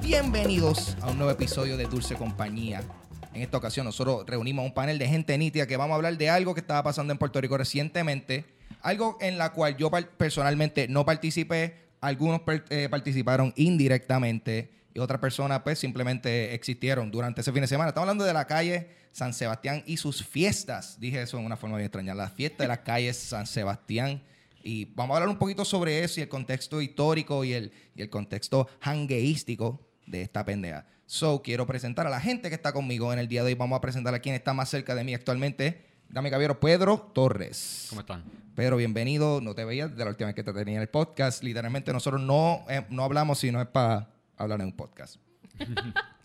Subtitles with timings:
[0.00, 2.84] bienvenidos a un nuevo episodio de Dulce Compañía.
[3.32, 6.16] En esta ocasión nosotros reunimos a un panel de gente nítida que vamos a hablar
[6.16, 8.44] de algo que estaba pasando en Puerto Rico recientemente,
[8.82, 12.40] algo en la cual yo personalmente no participé, algunos
[12.70, 17.88] eh, participaron indirectamente y otras personas pues simplemente existieron durante ese fin de semana.
[17.88, 21.00] Estamos hablando de la calle San Sebastián y sus fiestas.
[21.00, 22.14] Dije eso en una forma bien extraña.
[22.14, 24.22] La fiesta de las calles San Sebastián.
[24.66, 28.00] Y vamos a hablar un poquito sobre eso y el contexto histórico y el, y
[28.00, 30.86] el contexto hangueístico de esta pendeja.
[31.04, 33.54] So, quiero presentar a la gente que está conmigo en el día de hoy.
[33.54, 35.84] Vamos a presentar a quien está más cerca de mí actualmente.
[36.08, 37.88] Dame caballero, Pedro Torres.
[37.90, 38.24] ¿Cómo están?
[38.54, 39.42] Pedro, bienvenido.
[39.42, 41.42] No te veía de la última vez que te tenía en el podcast.
[41.42, 44.08] Literalmente nosotros no, eh, no hablamos si no es para
[44.38, 45.16] hablar en un podcast.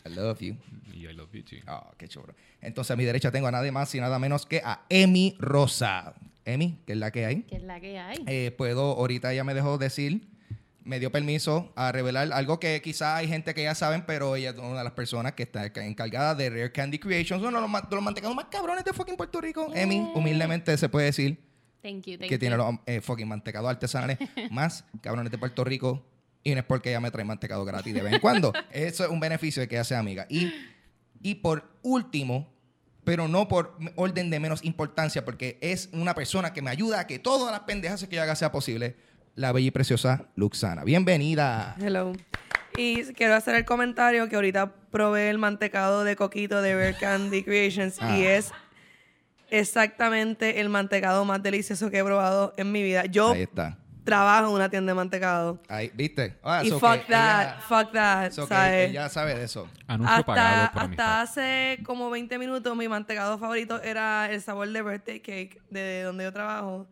[0.06, 0.56] I love you.
[0.94, 1.58] Y I love you too.
[1.68, 2.34] Oh, qué chulo.
[2.62, 6.14] Entonces a mi derecha tengo a nadie más y nada menos que a Emi Rosa.
[6.46, 7.44] Emi, que es la que hay.
[7.44, 8.24] que es la que hay.
[8.28, 10.28] Eh, puedo, ahorita ella me dejó decir,
[10.84, 14.52] me dio permiso a revelar algo que quizá hay gente que ya saben, pero ella
[14.52, 18.02] es una de las personas que está encargada de Rare Candy Creations, uno de los,
[18.02, 19.72] mantecados más cabrones de fucking Puerto Rico.
[19.74, 21.50] Emi, humildemente se puede decir
[21.82, 22.40] Thank you, thank que you.
[22.40, 24.18] tiene los eh, fucking mantecados artesanales
[24.52, 26.06] más cabrones de Puerto Rico.
[26.44, 28.54] Y no es porque ella me trae mantecado gratis de vez en cuando.
[28.72, 30.26] Eso es un beneficio de que ella sea amiga.
[30.30, 30.52] Y,
[31.22, 32.52] y por último,
[33.10, 37.08] pero no por orden de menos importancia, porque es una persona que me ayuda a
[37.08, 38.98] que todas las pendejas que yo haga sea posible,
[39.34, 40.84] la bella y preciosa Luxana.
[40.84, 41.76] Bienvenida.
[41.82, 42.14] Hello.
[42.78, 47.42] Y quiero hacer el comentario que ahorita probé el mantecado de coquito de Rare Candy
[47.46, 48.16] Creations Ah.
[48.16, 48.52] y es
[49.50, 53.08] exactamente el mantecado más delicioso que he probado en mi vida.
[53.08, 53.80] Yo Ahí está.
[54.10, 55.60] Trabajo en una tienda de mantecado.
[55.68, 56.38] Ahí, ¿viste?
[56.44, 58.90] Ah, y so fuck que that, ella- fuck that, so ¿sabes?
[58.90, 59.68] ella sabe de eso.
[59.88, 61.22] Anuncio pagado Hasta, por hasta amistad.
[61.22, 66.24] hace como 20 minutos mi mantecado favorito era el sabor de birthday cake de donde
[66.26, 66.88] yo trabajo.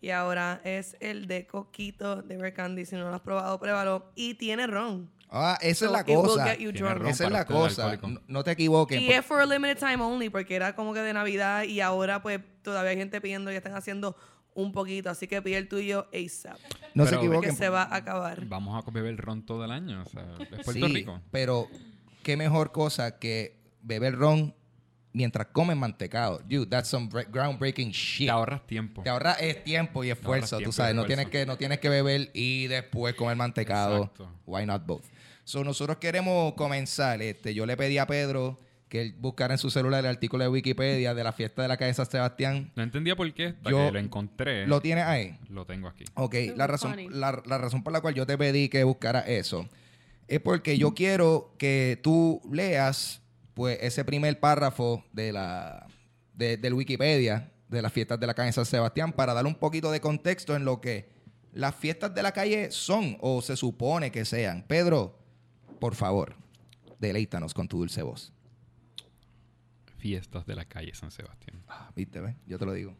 [0.00, 2.84] Y ahora es el de coquito de Candy.
[2.84, 4.12] Si no lo has probado, pruébalo.
[4.14, 5.10] Y tiene ron.
[5.30, 6.52] Ah, esa es la cosa.
[6.52, 7.96] Esa es la cosa.
[7.96, 9.00] No, no te equivoques.
[9.00, 12.22] Y es for a limited time only, porque era como que de Navidad y ahora
[12.22, 14.16] pues todavía hay gente pidiendo y están haciendo
[14.56, 15.08] un poquito.
[15.10, 16.58] Así que pide el tuyo ASAP.
[16.94, 17.54] no se Que equivoquen.
[17.54, 18.44] se va a acabar.
[18.46, 20.02] Vamos a beber ron todo el año.
[20.02, 21.20] O sea, es Puerto Sí, Rico.
[21.30, 21.68] Pero
[22.24, 24.54] qué mejor cosa que beber ron
[25.12, 26.40] mientras comen mantecado.
[26.48, 28.26] Dude, that's some groundbreaking shit.
[28.26, 29.02] Te ahorras tiempo.
[29.02, 30.94] Te ahorra es tiempo y esfuerzo, tú tiempo sabes.
[30.94, 31.16] No esfuerzo.
[31.30, 33.96] tienes, que, no tienes que beber y después comer mantecado.
[33.98, 34.30] Exacto.
[34.44, 35.04] Why not both?
[35.44, 37.22] So, nosotros queremos comenzar.
[37.22, 38.58] Este, yo le pedí a Pedro
[38.96, 41.76] que él buscara en su celular el artículo de Wikipedia de la fiesta de la
[41.76, 42.72] calle San Sebastián.
[42.76, 44.66] No entendía por qué hasta Yo- que lo encontré.
[44.66, 45.38] ¿Lo tienes ahí?
[45.50, 46.04] Lo tengo aquí.
[46.14, 49.68] Ok, la razón, la, la razón por la cual yo te pedí que buscara eso
[50.28, 53.20] es porque yo quiero que tú leas
[53.54, 55.86] pues ese primer párrafo de la
[56.34, 59.90] de- del Wikipedia de las fiestas de la calle San Sebastián para darle un poquito
[59.90, 61.08] de contexto en lo que
[61.52, 64.64] las fiestas de la calle son o se supone que sean.
[64.68, 65.18] Pedro,
[65.80, 66.34] por favor,
[66.98, 68.32] deleítanos con tu dulce voz.
[70.06, 71.60] Fiestas de la calle San Sebastián.
[71.68, 72.20] Ah, ¿Viste?
[72.20, 72.36] ve?
[72.46, 72.96] Yo te lo digo.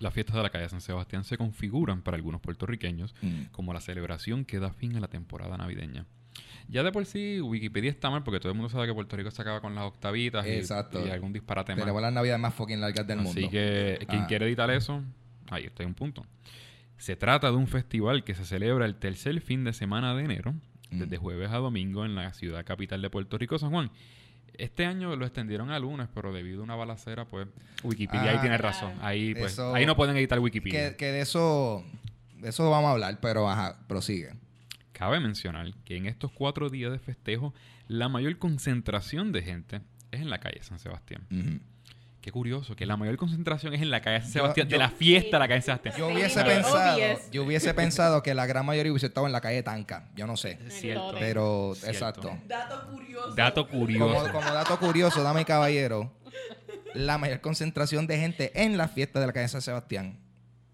[0.00, 3.44] Las fiestas de la calle San Sebastián se configuran para algunos puertorriqueños Mm.
[3.52, 6.06] como la celebración que da fin a la temporada navideña.
[6.68, 9.30] Ya de por sí, Wikipedia está mal porque todo el mundo sabe que Puerto Rico
[9.30, 11.06] se acaba con las octavitas y- Exacto.
[11.06, 11.80] y, algún disparate más.
[11.82, 13.50] Tenemos las navidades más fucking largas del Así mundo.
[13.50, 14.26] que quien Ah.
[14.26, 15.02] quiere editar eso,
[15.50, 16.24] ahí está un punto.
[16.96, 20.54] Se trata de un festival que se celebra el tercer fin de semana de enero,
[20.90, 20.98] Mm.
[21.00, 23.90] desde jueves a domingo en la ciudad capital de Puerto Rico, San Juan.
[24.58, 27.48] Este año lo extendieron a lunes, pero debido a una balacera, pues
[27.82, 28.40] Wikipedia ahí Ah.
[28.40, 28.92] tiene razón.
[29.02, 30.90] Ahí, pues, Eso- ahí no pueden editar Wikipedia.
[30.90, 31.84] Que, que de eso
[32.40, 34.34] de eso vamos a hablar, pero ajá, prosigue.
[34.92, 37.54] Cabe mencionar que en estos cuatro días de festejo,
[37.88, 39.80] la mayor concentración de gente
[40.12, 41.26] es en la calle San Sebastián.
[42.24, 44.88] Qué curioso, que la mayor concentración es en la calle San Sebastián, yo- de la
[44.88, 45.94] fiesta de la calle San Sebastián.
[45.98, 47.30] Yo hubiese Sí, pensado, obvious.
[47.30, 50.08] yo hubiese pensado que la gran mayoría hubiese estado en la calle Tanca.
[50.16, 50.58] Yo no sé.
[50.66, 51.14] Es cierto.
[51.18, 51.90] Pero, Cierto.
[51.92, 52.38] exacto.
[52.48, 53.34] Dato curioso.
[53.34, 54.14] Dato curioso.
[54.22, 56.10] Como, como dato curioso, dame y caballero,
[56.94, 60.16] la mayor concentración de gente en la fiesta de la calle San Sebastián.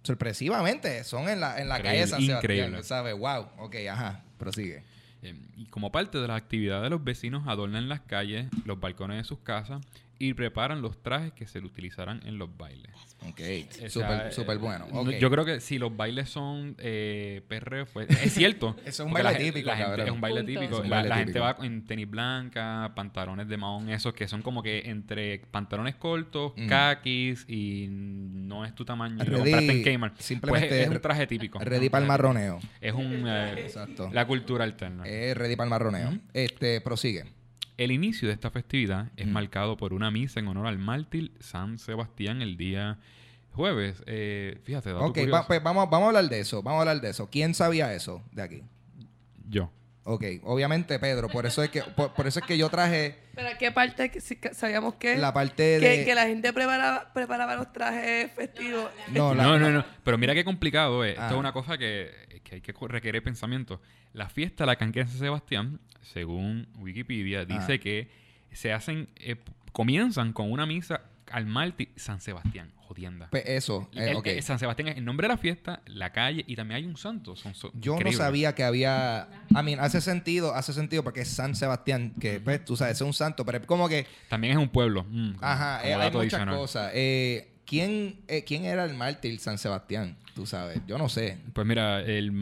[0.05, 2.85] Sorpresivamente, son en la, en la calle San Increíble, Sebastián.
[2.85, 3.19] ¿Sabes?
[3.19, 3.49] Wow.
[3.59, 4.23] Ok, ajá.
[4.39, 4.85] Prosigue.
[5.23, 9.19] Eh, y como parte de la actividad de los vecinos, adornan las calles, los balcones
[9.19, 9.81] de sus casas
[10.23, 12.93] y preparan los trajes que se utilizarán en los bailes.
[13.27, 13.41] Ok.
[13.87, 13.89] O
[14.31, 15.11] Súper eh, bueno.
[15.19, 18.77] Yo creo que si los bailes son eh, perreo, pues es cierto.
[18.85, 20.03] Eso es un baile la típico, la gente-.
[20.05, 20.61] Es un baile Punto.
[20.61, 20.83] típico.
[20.85, 25.39] La gente va en tenis blanca, pantalones de mahón, esos que son como que entre
[25.51, 26.67] pantalones cortos, Mm.
[26.69, 29.17] kakis y no es tu tamaño.
[29.25, 30.19] Lo Ready- compraste en Kmart.
[30.21, 31.59] simplemente Pues es un traje típico.
[31.61, 32.61] Ready para el marroneo.
[32.83, 33.25] Es un...
[33.27, 34.11] eh, Exacto.
[34.13, 35.05] la cultura alterna.
[35.07, 36.19] Es ready para el marroneo.
[36.35, 37.25] Este, prosigue.
[37.81, 39.31] El inicio de esta festividad es Mm.
[39.33, 42.99] marcado por una misa en honor al mártir San Sebastián el día
[43.53, 44.03] jueves.
[44.07, 46.63] Eh, fíjate, dato Ok, va- pues vamos, vamos a hablar de eso.
[46.63, 47.31] Vamos a hablar de eso.
[47.31, 48.63] ¿Quién sabía eso de aquí?
[49.49, 49.73] Yo.
[50.05, 53.49] Ok, obviamente Pedro, por eso es que, por, por eso es que yo traje Pero
[53.59, 56.05] ¿qué parte que que sabíamos que, la parte que, de...
[56.05, 58.91] que la gente preparaba, preparaba los trajes festivos?
[59.13, 59.85] No, la- No, no, no.
[60.05, 61.19] Pero mira qué complicado es.
[61.19, 61.23] Ah.
[61.25, 62.11] Esto es una cosa que,
[62.43, 63.81] que hay que requerir pensamiento.
[64.13, 67.79] La fiesta de la canquera de San Sebastián, según Wikipedia, dice Ah.
[67.79, 68.09] que
[68.53, 69.37] se hacen, eh,
[69.73, 73.29] comienzan con una misa al mártir San Sebastián, jodienda.
[73.31, 76.45] Pues eso, eh, El- el San Sebastián es el nombre de la fiesta, la calle
[76.45, 77.37] y también hay un santo.
[77.37, 78.19] Son, son Yo increíbles.
[78.19, 79.29] no sabía que había...
[79.51, 83.01] I mean, hace sentido, hace sentido porque es San Sebastián, que pues tú sabes, es
[83.03, 84.07] un santo, pero es como que...
[84.29, 85.05] También es un pueblo.
[85.09, 86.57] mm, como- Ajá, como eh, hay muchas adicional.
[86.57, 86.91] cosas.
[86.95, 90.17] Eh, ¿quién, eh, ¿Quién era el mártir San Sebastián?
[90.35, 91.39] Tú sabes, yo no sé.
[91.53, 92.33] Pues mira, el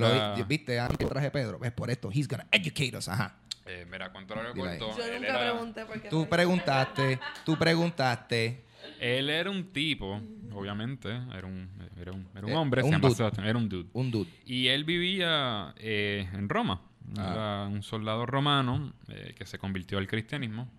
[0.00, 0.34] lo era...
[0.44, 0.78] ¿Viste?
[0.78, 1.58] Antes traje Pedro.
[1.62, 2.10] Es por esto.
[2.12, 3.08] He's gonna educate us.
[3.08, 3.36] Ajá.
[3.66, 4.96] eh, mira, cuánto lo corto.
[4.96, 6.08] Yo nunca era- pregunté por qué.
[6.08, 8.64] Tú preguntaste, tú preguntaste.
[8.98, 10.20] Él era un tipo,
[10.52, 11.68] obviamente, era un,
[11.98, 13.16] era un, era un Eh, hombre, un se llama dude.
[13.16, 13.88] Sebastián, era un dude.
[13.92, 14.30] Un dude.
[14.46, 16.82] Y él vivía eh, en Roma.
[17.18, 17.30] Ah.
[17.32, 20.70] Era un soldado romano eh, que se convirtió al cristianismo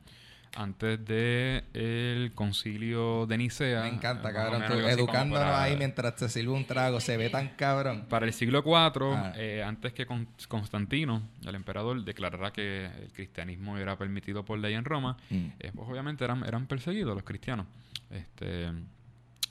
[0.55, 3.83] antes de el concilio de Nicea.
[3.83, 4.63] Me encanta, cabrón.
[4.67, 6.99] Tú educándonos para- ahí mientras te sirve un trago.
[6.99, 8.05] Se ve tan cabrón.
[8.09, 9.33] Para el siglo IV, Ah.
[9.37, 14.73] eh, antes que Con- Constantino, el emperador, declarara que el cristianismo era permitido por ley
[14.73, 15.35] en Roma, Mm.
[15.59, 17.65] eh, pues obviamente eran, eran perseguidos los cristianos.
[18.09, 18.69] Este,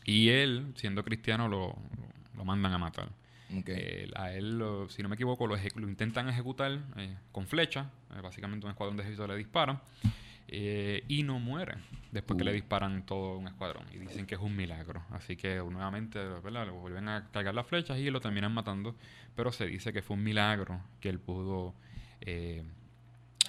[0.05, 1.77] y él, siendo cristiano, lo,
[2.37, 3.09] lo mandan a matar.
[3.67, 7.87] Eh, a él, lo- si no me equivoco, lo, lo intentan ejecutar eh, con flecha.
[8.17, 9.81] eh, básicamente un escuadrón de ejército le dispara.
[10.53, 11.77] Eh, y no muere
[12.11, 12.47] después que Uh.
[12.47, 13.85] le disparan todo un escuadrón.
[13.95, 15.03] Y dicen que es un milagro.
[15.11, 16.67] Así que nuevamente ¿verdad?
[16.67, 18.97] le vuelven a cargar las flechas y lo terminan matando.
[19.37, 21.75] Pero se dice que fue un milagro que él pudo
[22.21, 22.65] eh,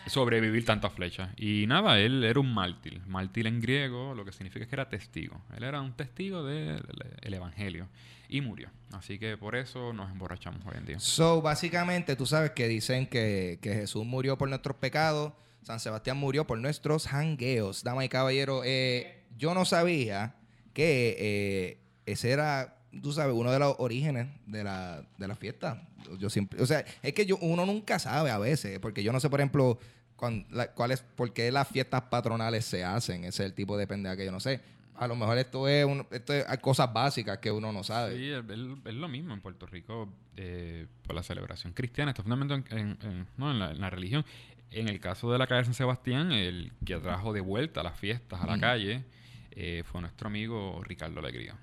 [0.06, 1.30] sobrevivir tantas flechas.
[1.38, 3.02] Y nada, él era un mártir.
[3.08, 5.42] Mártir en griego lo que significa es que era testigo.
[5.56, 6.84] Él era un testigo del
[7.22, 7.88] el evangelio.
[8.30, 8.70] Y murió.
[8.94, 11.00] Así que por eso nos emborrachamos hoy en día.
[11.00, 15.34] So, básicamente, tú sabes que dicen que, que Jesús murió por nuestros pecados,
[15.64, 17.84] San Sebastián murió por nuestros jangueos.
[17.84, 20.36] Dama y caballero, eh, yo no sabía
[20.74, 25.88] que eh, ese era, tú sabes, uno de los orígenes de la, de la fiesta.
[26.18, 29.20] Yo siempre, o sea, es que yo, uno nunca sabe a veces, porque yo no
[29.20, 29.78] sé, por ejemplo,
[30.16, 33.24] cuán- la- es, por qué las fiestas patronales se hacen.
[33.24, 34.62] Ese es el tipo de pendeja que yo no sé.
[34.96, 38.18] A lo mejor esto es, un- esto es cosas básicas que uno no sabe.
[38.18, 43.28] Sí, es, lo mismo en Puerto Rico eh, por la celebración cristiana, está fundamento en,
[43.38, 44.24] no, en la religión.
[44.72, 48.42] En el caso de la calle San Sebastián, el que trajo de vuelta las fiestas
[48.42, 48.62] a la Mm.
[48.62, 49.04] calle
[49.52, 51.56] eh, fue nuestro amigo Ricardo Alegría.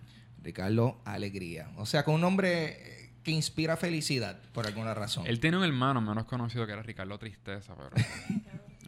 [0.43, 1.71] Ricardo Alegría.
[1.77, 2.67] O sea, con un nombre
[3.05, 5.27] eh, que inspira felicidad por alguna razón.
[5.27, 7.91] Él tiene un hermano menos conocido que era Ricardo Tristeza, pero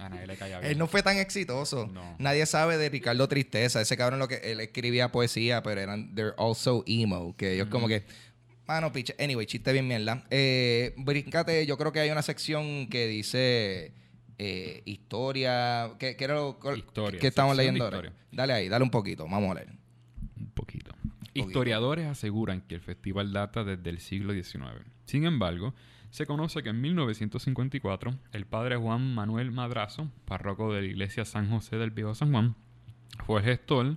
[0.05, 0.72] a nadie le caía bien.
[0.72, 1.87] Él no fue tan exitoso.
[1.93, 2.17] No.
[2.19, 3.81] Nadie sabe de Ricardo Tristeza.
[3.81, 7.88] Ese cabrón lo que él escribía poesía, pero eran they're also emo, que ellos como
[7.88, 8.05] que
[8.67, 9.14] mano piche.
[9.19, 10.25] Anyway, chiste bien mierda.
[10.31, 13.93] Eh, brincate, yo creo que hay una sección que dice
[14.43, 18.11] eh, historia, ¿qué, qué era lo que- Historia, que estamos leyendo ahora?
[18.33, 19.73] Dale ahí, dale un poquito, vamos a leer.
[20.39, 20.93] Un poquito.
[21.35, 24.65] Historiadores aseguran que el festival data desde el siglo XIX.
[25.05, 25.75] Sin embargo,
[26.11, 31.51] se conoce que en 1954 el padre Juan Manuel Madrazo, párroco de la iglesia San
[31.51, 32.56] José del Viejo San Juan,
[33.27, 33.97] fue gestor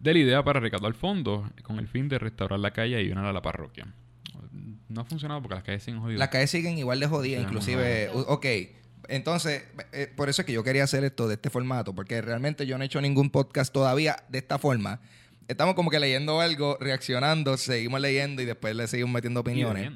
[0.00, 3.24] de la idea para recaudar fondos con el fin de restaurar la calle y ayudar
[3.24, 3.92] a la parroquia.
[4.88, 6.18] No ha funcionado porque las calles siguen jodidas.
[6.18, 8.08] Las calles siguen igual de jodidas, inclusive.
[8.14, 8.46] Ok,
[9.08, 12.66] entonces, eh, por eso es que yo quería hacer esto de este formato, porque realmente
[12.66, 15.00] yo no he hecho ningún podcast todavía de esta forma.
[15.46, 19.92] Estamos como que leyendo algo, reaccionando, seguimos leyendo y después le seguimos metiendo opiniones.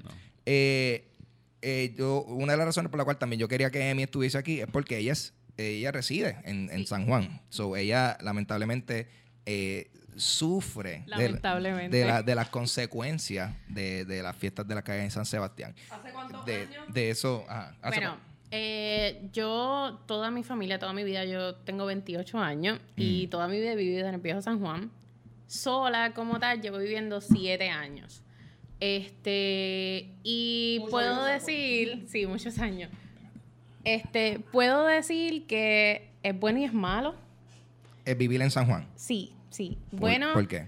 [0.47, 1.09] Eh,
[1.61, 4.39] eh, yo, una de las razones por la cual también yo quería que Emi estuviese
[4.39, 7.41] aquí es porque ella, es, ella reside en, en San Juan.
[7.51, 9.09] So, ella lamentablemente
[9.47, 11.97] eh, sufre de- Lamentablemente.
[11.97, 15.75] de, la- de las consecuencias de, de las fiestas de la calle en San Sebastián.
[15.91, 16.87] ¿Hace cuántos De, años?
[16.95, 17.77] de eso, ajá.
[17.83, 22.79] Hace Bueno, cu- eh, yo, toda mi familia, toda mi vida, yo tengo 28 años
[22.97, 23.31] y Mm.
[23.31, 24.91] toda mi vida he vivido en el viejo San Juan.
[25.47, 28.23] Sola como tal, llevo viviendo 7 años.
[28.79, 32.91] Este, y Muchos puedo años, decir, sí, muchos años.
[33.85, 37.15] Este, puedo decir que es bueno y es malo.
[38.05, 38.87] es vivir en San Juan.
[38.97, 39.79] Sí, sí.
[39.93, 40.67] ¿Por- Bueno, ¿Por qué?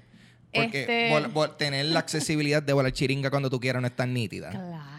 [0.54, 3.96] Porque este- vol- vol- tener la accesibilidad de volar chiringa cuando tú quieras no es
[3.96, 4.50] tan nítida.
[4.50, 4.93] claro,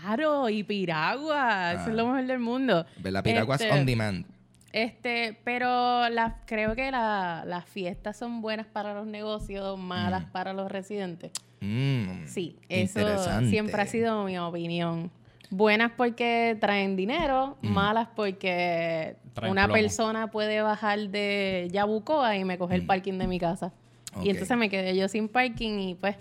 [0.50, 1.90] y piragua, eso Ah.
[1.90, 2.86] es lo mejor del mundo.
[2.98, 3.24] ¿Verdad?
[3.24, 4.26] Piraguas Este, on demand.
[4.72, 10.52] Este, pero las creo que la- las fiestas son buenas para los negocios, malas para
[10.54, 11.32] los residentes.
[11.62, 13.00] Mm, Sí, eso
[13.48, 15.10] siempre ha sido mi opinión.
[15.50, 19.80] Buenas porque traen dinero, malas porque Traen una plomo.
[19.82, 23.72] persona puede bajar de Yabucoa y me coge el parking de mi casa.
[24.22, 26.18] Y entonces me quedé yo sin parking y pues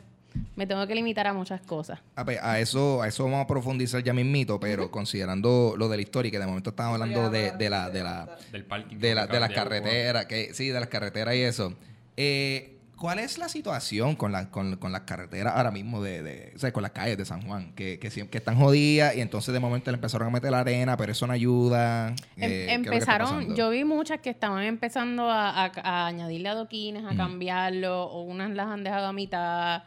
[0.57, 1.99] me tengo que limitar a muchas cosas.
[2.17, 5.97] A, pe- a eso, a eso vamos a profundizar ya mismito, pero considerando lo de
[5.97, 8.99] la historia, que de momento estamos hablando de, de la, de la, Del parking.
[8.99, 11.75] de, la- de las carreteras, que sí, de las carreteras y eso.
[12.17, 16.53] Eh, ¿Cuál es la situación con, la, con, con las carreteras ahora mismo, de, de-
[16.55, 17.73] o sea, con las calles de San Juan?
[17.75, 18.07] Que, que,
[18.39, 21.33] están jodidas y entonces de momento le empezaron a meter la arena, pero eso no
[21.33, 22.11] ayuda.
[22.11, 25.65] Em- Eh, ¿qué es lo que está empezaron, yo vi muchas que estaban empezando a,
[25.65, 27.17] a- a añadirle adoquines, a Mm.
[27.17, 29.83] cambiarlo, o unas las han dejado a mitad,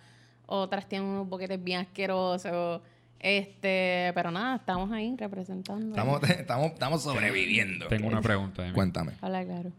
[0.48, 2.82] otras tienen unos boquetes bien asquerosos.
[3.20, 5.90] Este, pero nada, estamos ahí representando.
[5.90, 7.88] Estamos, estamos, estamos sobreviviendo.
[7.88, 8.64] Tengo una pregunta.
[8.64, 8.74] Amy.
[8.74, 9.14] Cuéntame.
[9.22, 9.72] Habla claro.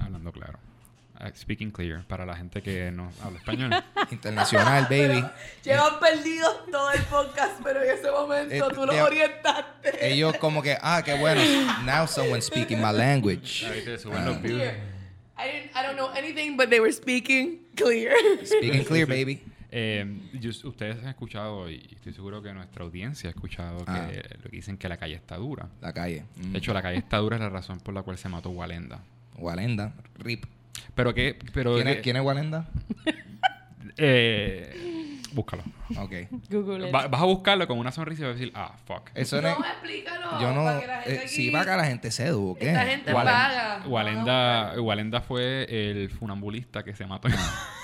[0.00, 0.58] Hablando claro.
[1.20, 2.04] Uh, speaking clear.
[2.06, 3.70] Para la gente que no habla español.
[4.10, 5.24] Internacional, baby.
[5.62, 10.12] Llevan perdidos todo el podcast, pero en ese momento Eh, tú los te- orientaste.
[10.12, 11.40] Ellos como que, ah, qué bueno.
[11.84, 13.64] Now someone speaking my language.
[13.66, 14.58] Ahí te suben los views.
[14.60, 14.74] Clear.
[15.36, 18.12] I, didn't, I don't know anything, but they were speaking clear.
[18.44, 19.40] Speaking clear, baby.
[19.76, 24.08] Eh, yo- ustedes han escuchado, y estoy seguro que nuestra audiencia ha escuchado, que Ah.
[24.44, 25.68] lo que dicen que la calle está dura.
[25.80, 26.22] La calle.
[26.36, 26.52] Mm.
[26.52, 29.00] De hecho, la calle está dura es la razón por la cual se mató Walenda.
[29.36, 29.92] Walenda.
[30.18, 30.44] Rip.
[30.94, 32.68] Pero que, pero ¿Quién es, que- quién es Walenda?
[33.96, 35.62] eh, búscalo.
[35.98, 36.12] Ok.
[36.48, 36.90] Google.
[36.90, 39.10] Va- vas a buscarlo con una sonrisa y vas a decir, ah, fuck.
[39.14, 40.40] Eso no, No, explícalo.
[40.40, 40.64] Yo no.
[40.64, 42.68] para que la gente eh, aquí- sí, para que la gente se eduque.
[42.68, 43.82] Esta gente Walen- paga.
[43.86, 47.28] Walenda, Walenda fue el funambulista que se mató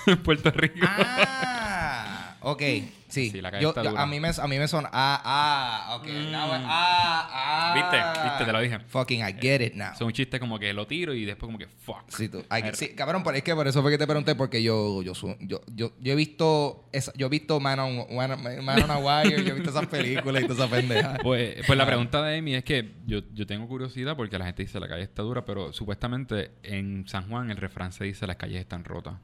[0.07, 0.85] en Puerto Rico.
[0.89, 2.61] Ah, ok.
[3.07, 3.29] Sí.
[3.29, 4.03] Sí, la calle Yo- está yo- dura.
[4.03, 4.85] a mí me, a mí me son.
[4.85, 6.07] Ah, ah, ok.
[6.31, 7.73] Now, ah, ah.
[7.75, 8.23] ¿Viste?
[8.23, 8.45] ¿Viste?
[8.45, 8.79] Te lo dije.
[8.87, 9.93] Fucking, I get it now.
[9.97, 12.09] Son un chiste como que lo tiro y después como que fuck.
[12.09, 14.63] Sí, tú- ay, sí, cabrón, pero es que por eso fue que te pregunté, porque
[14.63, 18.31] yo, yo, su- yo, yo, yo he visto, esa- yo he visto Man on, Man,
[18.31, 21.19] on- Man on a Wire, yo he visto esas películas y todas esas pendejas.
[21.23, 24.63] Pues, pues la pregunta de Amy es que yo, yo tengo curiosidad porque la gente
[24.63, 28.37] dice la calle está dura, pero supuestamente en San Juan el refrán se dice las
[28.37, 29.15] calles están rotas.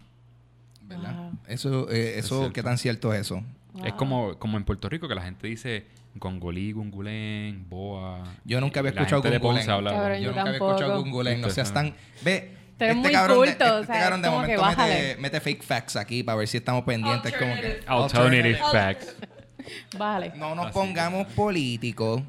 [0.87, 1.15] ¿Verdad?
[1.15, 1.31] Wow.
[1.47, 2.51] Eso, eh, eso.
[2.53, 3.43] ¿qué tan cierto es eso?
[3.83, 5.85] Es como, como en Puerto Rico que la gente dice
[6.19, 8.23] gongolí, gungulén, boa.
[8.43, 11.41] Yo nunca había escuchado Cabrón, Yo yo nunca había escuchado Gungulén.
[11.41, 11.95] No seas tan.
[12.23, 12.57] Ve.
[12.77, 14.75] Tú eres muy cabrón de, culto, este o sea, cabrón de como que momento mete,
[14.75, 15.17] bájale.
[15.17, 17.33] mete fake facts aquí para ver si estamos pendientes.
[17.33, 19.15] Como que, Alternative facts.
[19.97, 20.33] Vale.
[20.35, 22.21] No nos pongamos políticos.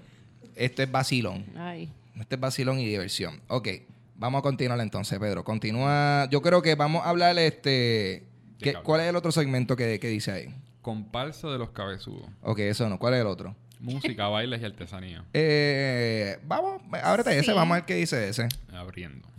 [0.57, 1.45] Esto es vacilón.
[1.55, 1.91] Ay.
[2.19, 3.43] Esto es vacilón y diversión.
[3.49, 3.69] Ok,
[4.17, 5.45] vamos a continuar entonces, Pedro.
[5.45, 6.27] Continúa.
[6.31, 8.25] Yo creo que vamos a hablar este.
[8.59, 8.85] ¿Qué- cabrón.
[8.85, 10.55] ¿Cuál es el otro segmento que, que dice ahí?
[10.83, 12.29] Comparsa de los cabezudos.
[12.43, 12.99] Ok, eso no.
[12.99, 13.55] ¿Cuál es el otro?
[13.81, 15.25] Música, bailes y artesanía.
[15.33, 18.49] Eh, vamos, ábrete ese, vamos a ver qué dice ese.
[18.73, 19.29] Abriendo.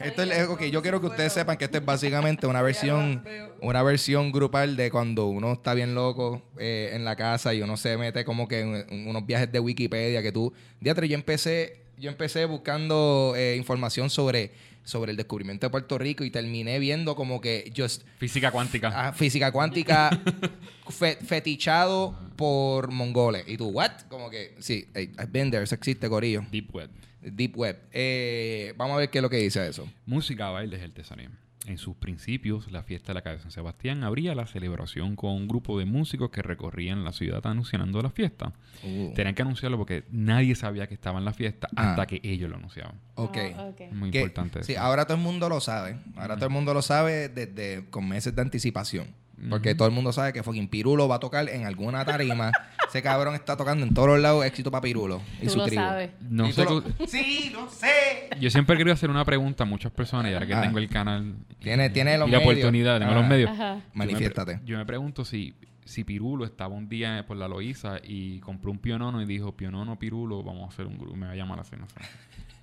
[0.00, 3.22] Esto es, ok, yo quiero que ustedes sepan que esto es básicamente una versión,
[3.60, 7.76] una versión grupal de cuando uno está bien loco eh, en la casa y uno
[7.76, 11.83] se mete como que en, en unos viajes de Wikipedia que tú, Diatre, yo empecé,
[11.98, 14.52] yo empecé buscando eh, información sobre,
[14.84, 18.92] sobre el descubrimiento de Puerto Rico y terminé viendo como que just Física cuántica.
[18.94, 20.10] ah, física cuántica
[20.88, 26.08] fe- fetichado por mongoles y tú what como que sí, I've been there, eso existe
[26.08, 26.90] Corillo, Deep Web.
[27.22, 27.78] Deep Web.
[27.92, 29.88] Eh, vamos a ver qué es lo que dice eso.
[30.04, 31.30] Música, bailes artesanía.
[31.66, 35.32] En sus principios, la fiesta de la calle de San Sebastián abría la celebración con
[35.32, 38.52] un grupo de músicos que recorrían la ciudad anunciando la fiesta.
[38.82, 39.12] Uh.
[39.14, 41.90] Tenían que anunciarlo porque nadie sabía que estaba en la fiesta Ah.
[41.92, 42.96] hasta que ellos lo anunciaban.
[43.14, 43.38] Ok.
[43.56, 43.80] Oh, ok.
[43.92, 44.80] Muy Que- importante Sí, eso.
[44.82, 45.96] ahora todo el mundo lo sabe.
[46.16, 49.06] Ahora todo el mundo lo sabe desde con meses de anticipación.
[49.50, 52.50] Porque todo el mundo sabe que fucking Pirulo va a tocar en alguna tarima.
[52.88, 55.64] Ese cabrón está tocando en todos los lados éxito para Pirulo y Tú su lo
[55.66, 55.82] tribu.
[55.82, 56.10] sabes.
[56.20, 58.30] No Y sé tú cu- lo- Sí, lo sé.
[58.40, 60.62] Yo siempre he querido hacer una pregunta a muchas personas y ahora que Ah.
[60.62, 62.52] tengo el canal Tiene, tiene los y la medios.
[62.54, 63.50] oportunidad, tengo Ah, los medios.
[63.50, 63.68] Ajá.
[63.70, 64.60] Yo me pre- Manifiéstate.
[64.64, 68.78] Yo me, pregunto si, si Pirulo estaba un día por la Loíza y compró un
[68.78, 71.74] pionono y dijo, pionono, Pirulo, vamos a hacer un grupo, me va a llamar así,
[71.76, 71.94] no sé.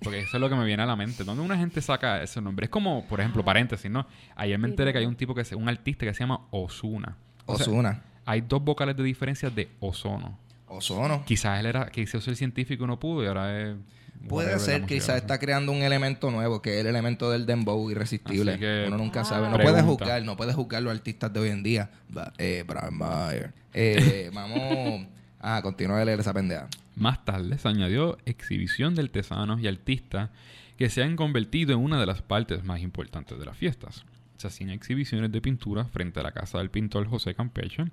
[0.02, 1.24] Porque eso es lo que me viene a la mente.
[1.24, 2.64] ¿Dónde una gente saca ese nombre?
[2.64, 4.06] Es como, por ejemplo, paréntesis, ¿no?
[4.36, 7.16] Ayer me enteré que hay un tipo que es un artista que se llama Osuna.
[7.46, 8.02] O sea, Osuna.
[8.24, 10.38] hay dos vocales de diferencia de ozono.
[10.68, 11.24] Ozono.
[11.24, 13.76] Quizás él era, quiso ser científico y no pudo y ahora es...
[14.28, 18.52] Puede ser, quizás está creando un elemento nuevo, que es el elemento del dembow irresistible.
[18.52, 19.24] Así que- Uno nunca Ah.
[19.24, 19.48] sabe.
[19.48, 19.82] No Pregunta.
[19.82, 21.90] puedes juzgar, no puedes juzgar los artistas de hoy en día.
[22.08, 23.52] Ba- eh, Brian Mayer.
[23.74, 25.08] Eh, vamos
[25.42, 26.68] a continuar a leer esa pendeja.
[26.96, 30.30] Más tarde se añadió exhibición de artesanos y artistas
[30.78, 34.04] que se han convertido en una de las partes más importantes de las fiestas.
[34.38, 37.84] Se hacían exhibiciones de pinturas frente a la casa del pintor José Campeche.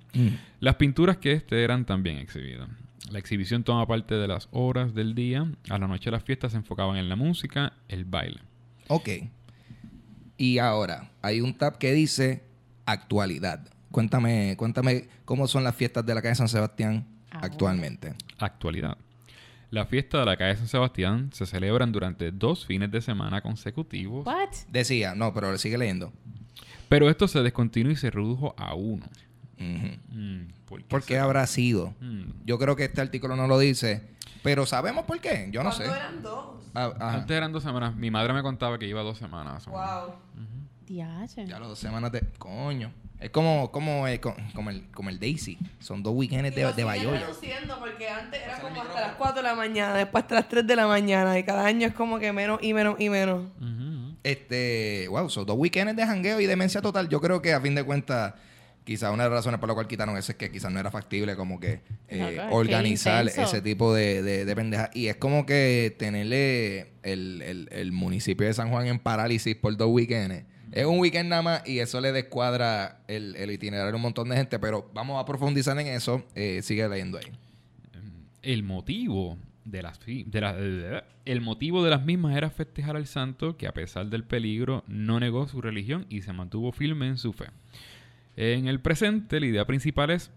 [0.60, 2.68] Las pinturas que este eran también exhibidas.
[3.10, 5.46] La exhibición toma parte de las horas del día.
[5.68, 8.40] A la noche las fiestas se enfocaban en la música, el baile.
[8.88, 9.08] Ok.
[10.36, 12.42] Y ahora, hay un tab que dice
[12.86, 13.68] actualidad.
[13.90, 17.46] Cuéntame, cuéntame cómo son las fiestas de la calle San Sebastián Ahora.
[17.46, 18.14] actualmente.
[18.38, 18.96] Actualidad.
[19.70, 24.26] La fiesta de la calle San Sebastián se celebran durante dos fines de semana consecutivos.
[24.26, 24.48] What?
[24.68, 26.12] Decía, no, pero sigue leyendo.
[26.88, 29.06] Pero esto se descontinuó y se redujo a uno.
[29.58, 31.94] Mm, ¿por qué ¿Por qué habrá sido?
[32.00, 32.30] Mm.
[32.46, 34.02] Yo creo que este artículo no lo dice,
[34.42, 35.48] pero sabemos por qué.
[35.52, 35.84] Yo no sé.
[35.84, 36.70] ¿Cuánto eran dos?
[36.74, 36.92] Ah.
[36.98, 37.94] Antes eran dos semanas.
[37.94, 39.66] Mi madre me contaba que iba dos semanas.
[39.66, 40.14] Wow.
[40.90, 41.46] Diache.
[41.46, 42.20] Ya las dos semanas de.
[42.38, 42.92] Coño.
[43.20, 45.58] Es como, como, eh, co- como, el, como el Daisy.
[45.78, 47.20] Son dos weekends de, de Bayoya.
[47.20, 50.66] reduciendo porque antes era como hasta las 4 de la mañana, después hasta las 3
[50.66, 53.44] de la mañana y cada año es como que menos y menos y menos.
[54.22, 57.08] Este, wow, son dos weekends de jangueo y demencia total.
[57.08, 58.34] Yo creo que a fin de cuentas,
[58.84, 60.90] quizás una de las razones por la cual quitaron eso es que quizás no era
[60.90, 63.42] factible como que eh, Loco, qué organizar intenso.
[63.42, 64.90] ese tipo de, de, de pendejas.
[64.94, 69.76] Y es como que tenerle el, el, el municipio de San Juan en parálisis por
[69.76, 70.44] dos weekends.
[70.72, 74.28] Es un weekend nada más y eso le descuadra el, el itinerario a un montón
[74.28, 76.24] de gente, pero vamos a profundizar en eso.
[76.34, 77.26] Eh, sigue leyendo ahí.
[78.42, 83.66] El motivo de las de el motivo de las mismas era festejar al santo que
[83.66, 87.46] a pesar del peligro no negó su religión y se mantuvo firme en su fe.
[88.36, 90.30] En el presente la idea principal es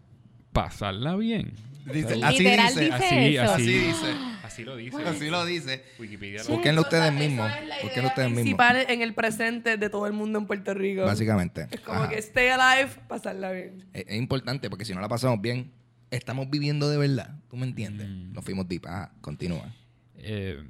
[0.51, 1.53] pasarla bien.
[1.85, 3.43] Dice, así dice, dice así, eso.
[3.43, 4.05] así, Así dice.
[4.43, 4.97] así lo dice.
[5.05, 5.83] Así lo dice.
[5.99, 6.51] Wikipedia lo- Sí.
[6.53, 7.51] Búsquenlo O sea, ustedes mismos.
[7.51, 8.59] idea ustedes mismos.
[8.87, 11.03] en el presente de todo el mundo en Puerto Rico.
[11.03, 11.67] Básicamente.
[11.71, 12.09] Es como Ajá.
[12.09, 13.85] que stay alive, pasarla bien.
[13.93, 15.71] Es, es importante porque si no la pasamos bien,
[16.11, 17.35] estamos viviendo de verdad.
[17.49, 18.07] ¿Tú me entiendes?
[18.07, 18.33] Mm.
[18.33, 18.85] Nos fuimos deep.
[18.87, 19.73] Ajá, continúa.
[20.17, 20.63] Eh,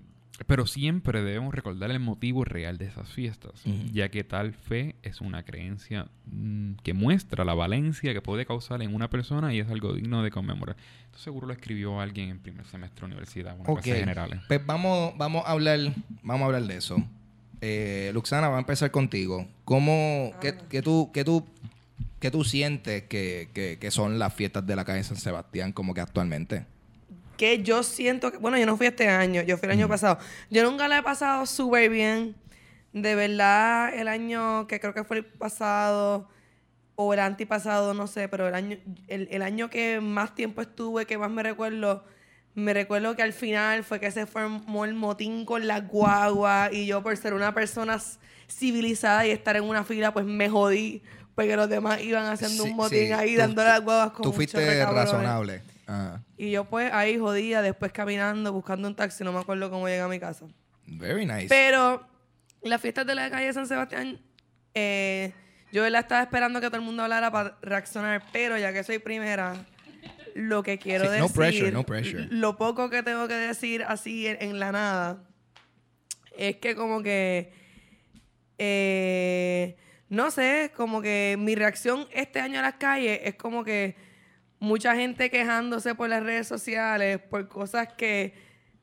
[0.47, 3.51] pero siempre debemos recordar el motivo real de esas fiestas,
[3.91, 8.81] ya que tal fe es una creencia mm, que muestra la valencia que puede causar
[8.81, 10.75] en una persona y es algo digno de conmemorar.
[11.05, 13.81] Esto seguro lo escribió alguien en primer semestre de universidad, una Ok.
[13.83, 14.39] clase generales.
[14.47, 15.79] Pues vamos, vamos a hablar,
[16.23, 16.97] vamos a hablar de eso.
[17.61, 19.47] Eh, Luxana, va a empezar contigo.
[19.65, 21.45] ¿Cómo, qué, qué tú, qué tú,
[22.19, 25.93] qué tú sientes que, que- que son las fiestas de la calle San Sebastián como
[25.93, 26.65] que actualmente?
[27.37, 30.17] Que yo siento que, bueno, yo no fui este año, yo fui el año pasado.
[30.49, 32.35] Yo nunca la he pasado súper bien.
[32.93, 36.29] De verdad, el año que creo que fue el pasado
[36.95, 41.07] o el antipasado, no sé, pero el año, el, el año que más tiempo estuve,
[41.07, 42.05] que más me recuerdo,
[42.53, 46.85] me recuerdo que al final fue que se formó el motín con la guagua y
[46.85, 47.99] yo por ser una persona
[48.47, 51.01] civilizada y estar en una fila, pues me jodí.
[51.33, 53.11] Porque los demás iban haciendo Sí, un motín sí.
[53.11, 55.63] ahí dándole las guaguas con Tú fuiste razonable.
[55.93, 56.23] Ajá.
[56.37, 60.01] Y yo pues ahí jodía, después caminando, buscando un taxi, no me acuerdo cómo llegué
[60.01, 60.45] a mi casa.
[60.85, 61.47] Very nice.
[61.49, 62.05] Pero
[62.61, 64.19] las fiestas de la calle San Sebastián,
[64.73, 65.33] eh,
[65.71, 68.99] yo la estaba esperando que todo el mundo hablara para reaccionar, pero ya que soy
[68.99, 69.65] primera,
[70.35, 72.27] lo que quiero Sí, decir, no pressure, no pressure.
[72.31, 75.23] lo poco que tengo que decir así en, en la nada,
[76.37, 77.53] es que como que,
[78.57, 79.75] eh,
[80.09, 83.95] no sé, como que mi reacción este año a las calles es como que
[84.63, 88.33] mucha gente quejándose por las redes sociales por cosas que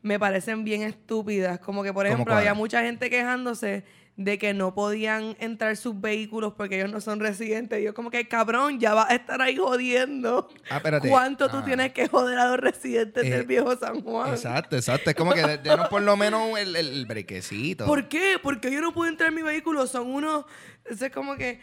[0.03, 1.59] me parecen bien estúpidas.
[1.59, 3.85] Como que, por ¿Cómo ejemplo, había mucha gente quejándose
[4.17, 7.81] de que no podían entrar sus vehículos porque ellos no son residentes.
[7.81, 10.49] Y yo como que, cabrón, ya vas a estar ahí jodiendo.
[10.69, 11.09] Ah, espérate.
[11.09, 11.65] ¿Cuánto tú Ah.
[11.65, 14.31] tienes que joder a los residentes Eh, del viejo San Juan?
[14.35, 15.09] Exacto, exacto.
[15.09, 17.87] Es como que de- denos por lo menos el, el, brequecito.
[17.87, 18.37] ¿Por qué?
[18.43, 19.87] Porque yo no puedo entrar en mi vehículo.
[19.87, 20.45] Son unos...
[20.85, 21.59] Es como que...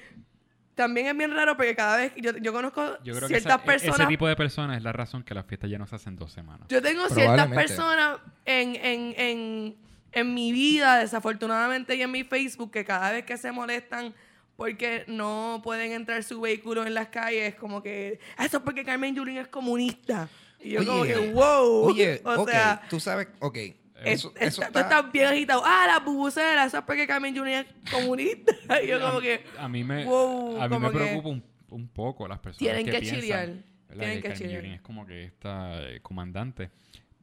[0.78, 2.14] También es bien raro porque cada vez...
[2.18, 4.00] Yo, yo conozco Yo creo que ciertas esa- e- personas...
[4.00, 6.32] ese tipo de personas es la razón que las fiestas ya no se hacen dos
[6.32, 6.68] semanas.
[6.70, 7.56] Yo tengo ciertas Probablemente.
[7.68, 9.76] personas en, en, en,
[10.12, 14.14] en mi vida, desafortunadamente, y en mi Facebook, que cada vez que se molestan
[14.56, 18.84] porque no pueden entrar su vehículo en las calles, como que "Ah, eso es porque
[18.86, 20.30] Carmen Yulín es comunista.
[20.60, 21.86] Y yo como Oye, que, wow.
[21.86, 23.58] Oye, o ok, sea, tú sabes, ok.
[24.04, 25.62] Es- Eso, está- eso está- estás bien agitado.
[25.66, 28.54] Ah, la bubucera, eso es porque Carmen Yulín es comunista.
[28.84, 31.88] y yo como que, A mí me, wow, a mí me que preocupa un, un
[31.90, 33.50] poco las personas tienen que, que piensan, chilear,
[33.98, 34.66] tienen que Carmen chilear.
[34.66, 36.70] Es como que esta eh, comandante.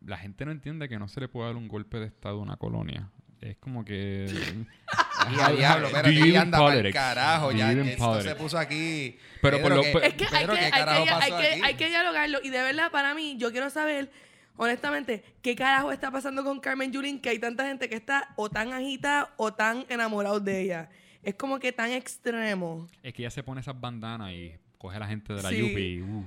[0.06, 2.42] La gente no entiende que no se le puede dar un golpe de estado a
[2.42, 3.08] una colonia.
[3.40, 4.26] Es como que...
[5.36, 9.16] Y a diablo, y even anda para el carajo, ya que esto se puso aquí.
[9.40, 11.74] Pero por lo- ¿qué- pe- Es que hay que, ¿qué hay, que, hay, que, hay
[11.76, 12.40] que dialogarlo.
[12.42, 14.10] Y de verdad, para mí, yo quiero saber,
[14.56, 18.48] honestamente, qué carajo está pasando con Carmen Yulín, que hay tanta gente que está o
[18.48, 20.90] tan agitada o tan enamorado de ella.
[21.22, 22.86] Es como que tan extremo.
[23.02, 25.56] Es que ella se pone esas bandanas y coge a la gente de la Sí.
[25.56, 26.26] Yupi uf,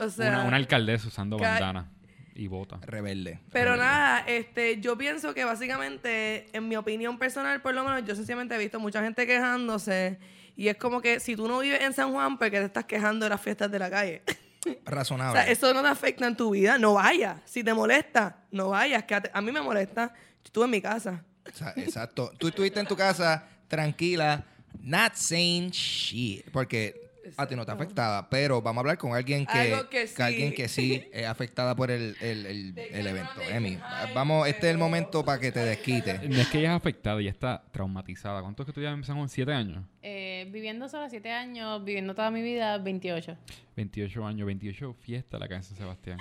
[0.00, 1.90] O sea, una, una alcaldesa usando bandana
[2.34, 2.78] y bota.
[2.82, 3.38] Rebelde.
[3.52, 3.84] pero rebelde.
[3.84, 8.54] nada, este, yo pienso que básicamente, en mi opinión personal, por lo menos, yo sencillamente
[8.54, 10.18] he visto mucha gente quejándose.
[10.56, 12.84] Y es como que si tú no vives en San Juan, ¿por qué te estás
[12.84, 14.22] quejando de las fiestas de la calle?
[14.64, 15.42] O Razonable.
[15.42, 17.40] sea, eso no te afecta en tu vida, no vayas.
[17.44, 19.04] Si te molesta, no vayas.
[19.04, 19.30] Quédate.
[19.34, 20.12] A mí me molesta.
[20.14, 21.24] Yo estuve en mi casa.
[21.52, 22.32] O sea, exacto.
[22.38, 24.44] Tú estuviste en tu casa tranquila,
[24.80, 26.48] not saying shit.
[26.52, 27.01] Porque
[27.36, 30.22] a ti no te afectaba, pero vamos a hablar con alguien que, sí.
[30.22, 33.40] alguien que sí es afectada por el, el, el- evento.
[33.50, 36.28] Emi, dije, "Ay, vamos, este es el momento para que te desquites.
[36.28, 38.40] No es que ella es afectada, ella está traumatizada.
[38.42, 39.30] ¿Cuántos que tú ya empezamos?
[39.30, 39.84] ¿Siete años?
[40.02, 43.36] Eh, viviendo sola 7 años, viviendo toda mi vida 28.
[43.76, 46.18] 28 años, 28 fiesta la casa de Sebastián.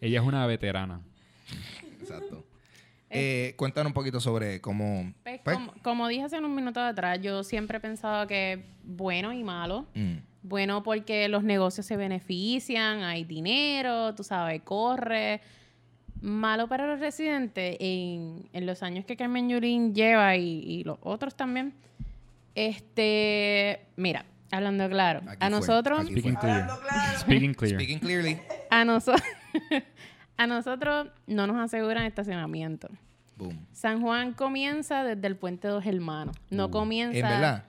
[0.00, 1.00] ella es una veterana.
[2.00, 2.44] Exacto.
[3.14, 5.12] Eh, cuéntanos un poquito sobre cómo...
[5.22, 9.32] Pues, pues, como, como dije hace un minuto atrás, yo siempre he pensado que bueno
[9.32, 9.86] y malo.
[9.94, 15.40] mm, Bueno porque los negocios se benefician, hay dinero, tú sabes, corre.
[16.20, 20.98] Malo para los residentes en, en los años que Carmen Yulín lleva y, y los
[21.02, 21.74] otros también.
[22.54, 26.40] Este, mira, hablando claro, Aquí a fue, nosotros, aquí Speaking fue.
[26.40, 26.60] clear.
[26.62, 27.18] Hablando claro.
[27.18, 27.74] Speaking clear.
[27.74, 28.38] Speaking clearly.
[28.70, 29.22] a nosotros,
[30.42, 32.88] a nosotros no nos aseguran estacionamiento.
[33.36, 33.66] Boom.
[33.72, 36.36] San Juan comienza desde el puente Dos Hermanos.
[36.50, 37.18] No Uh, comienza.
[37.18, 37.64] ¿En verdad?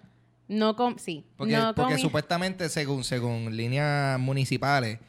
[0.47, 1.25] No com sí.
[1.37, 4.99] Porque, no porque supuestamente, según, según líneas municipales,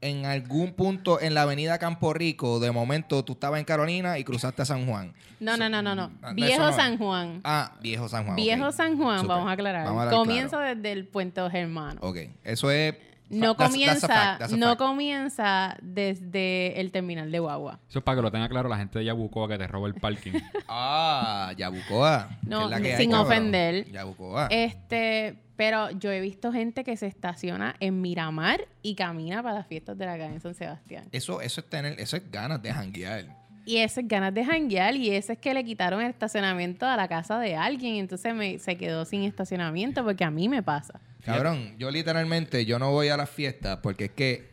[0.00, 4.24] en algún punto en la avenida Campo Rico, de momento tú estabas en Carolina y
[4.24, 5.12] cruzaste a San Juan.
[5.40, 6.12] No, no, no, no, no.
[6.22, 6.72] Ah, Viejo no.
[6.72, 7.40] San Juan.
[7.42, 8.36] Ah, Viejo San Juan.
[8.36, 8.70] Viejo.
[8.70, 9.84] San Juan, vamos a aclarar.
[9.84, 10.76] Vamos a hablar comienza claro.
[10.76, 11.98] desde el puente Dos Hermanos.
[12.02, 12.94] Ok, eso es...
[13.30, 17.78] No that's- that's a comienza, that's no comienza desde el terminal de Guagua.
[17.88, 19.94] Eso es para que lo tenga claro la gente de Yabucoa que te roba el
[19.94, 20.32] parking.
[20.68, 22.28] Ah, Yabucoa.
[22.42, 23.26] que No, es la que hay, sin cabrón.
[23.26, 23.90] ofender.
[23.90, 24.46] Yabucoa.
[24.50, 29.66] Este, pero yo he visto gente que se estaciona en Miramar y camina para las
[29.66, 31.08] fiestas de la calle en San Sebastián.
[31.12, 33.24] Eso, eso es tener, eso es ganas de janguear.
[33.68, 36.96] Y ese es ganas de janguear y ese es que le quitaron el estacionamiento a
[36.96, 40.62] la casa de alguien y entonces me, se quedó sin estacionamiento porque a mí me
[40.62, 41.00] pasa.
[41.22, 44.48] Cabrón, yo literalmente, yo no voy a las fiestas porque es que,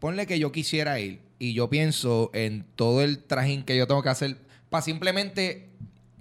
[0.00, 4.02] ponle que yo quisiera ir y yo pienso en todo el trajín que yo tengo
[4.02, 4.36] que hacer
[4.68, 5.68] para simplemente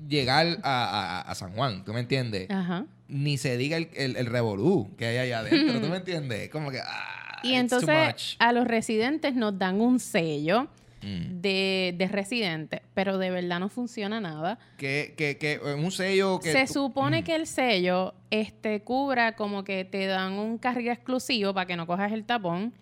[0.07, 2.49] llegar a, a- a San Juan, ¿tú me entiendes?
[2.49, 2.85] Ajá.
[3.09, 6.49] Ni se diga el, el, el revolú que hay allá adentro, ¿tú me entiendes?
[6.49, 10.67] Como que, ah, Y entonces a los residentes nos dan un sello
[11.07, 11.41] Mm.
[11.41, 14.59] de, de residente, pero de verdad no funciona nada.
[14.77, 16.51] Que, que, que un sello que...
[16.51, 17.23] Se tú- supone Mm.
[17.23, 21.87] que el sello este, cubra como que te dan un carril exclusivo para que no
[21.87, 22.73] cojas el tapón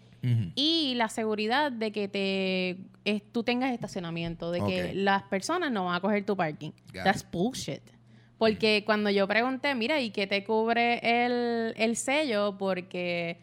[0.55, 5.85] y la seguridad de que te es- tú tengas estacionamiento, de que las personas no
[5.85, 6.71] van a coger tu parking.
[6.93, 7.27] Got That's it.
[7.31, 7.81] bullshit.
[8.39, 12.57] Porque cuando yo pregunté, mira, ¿y qué te cubre el, el sello?
[12.57, 13.37] Porque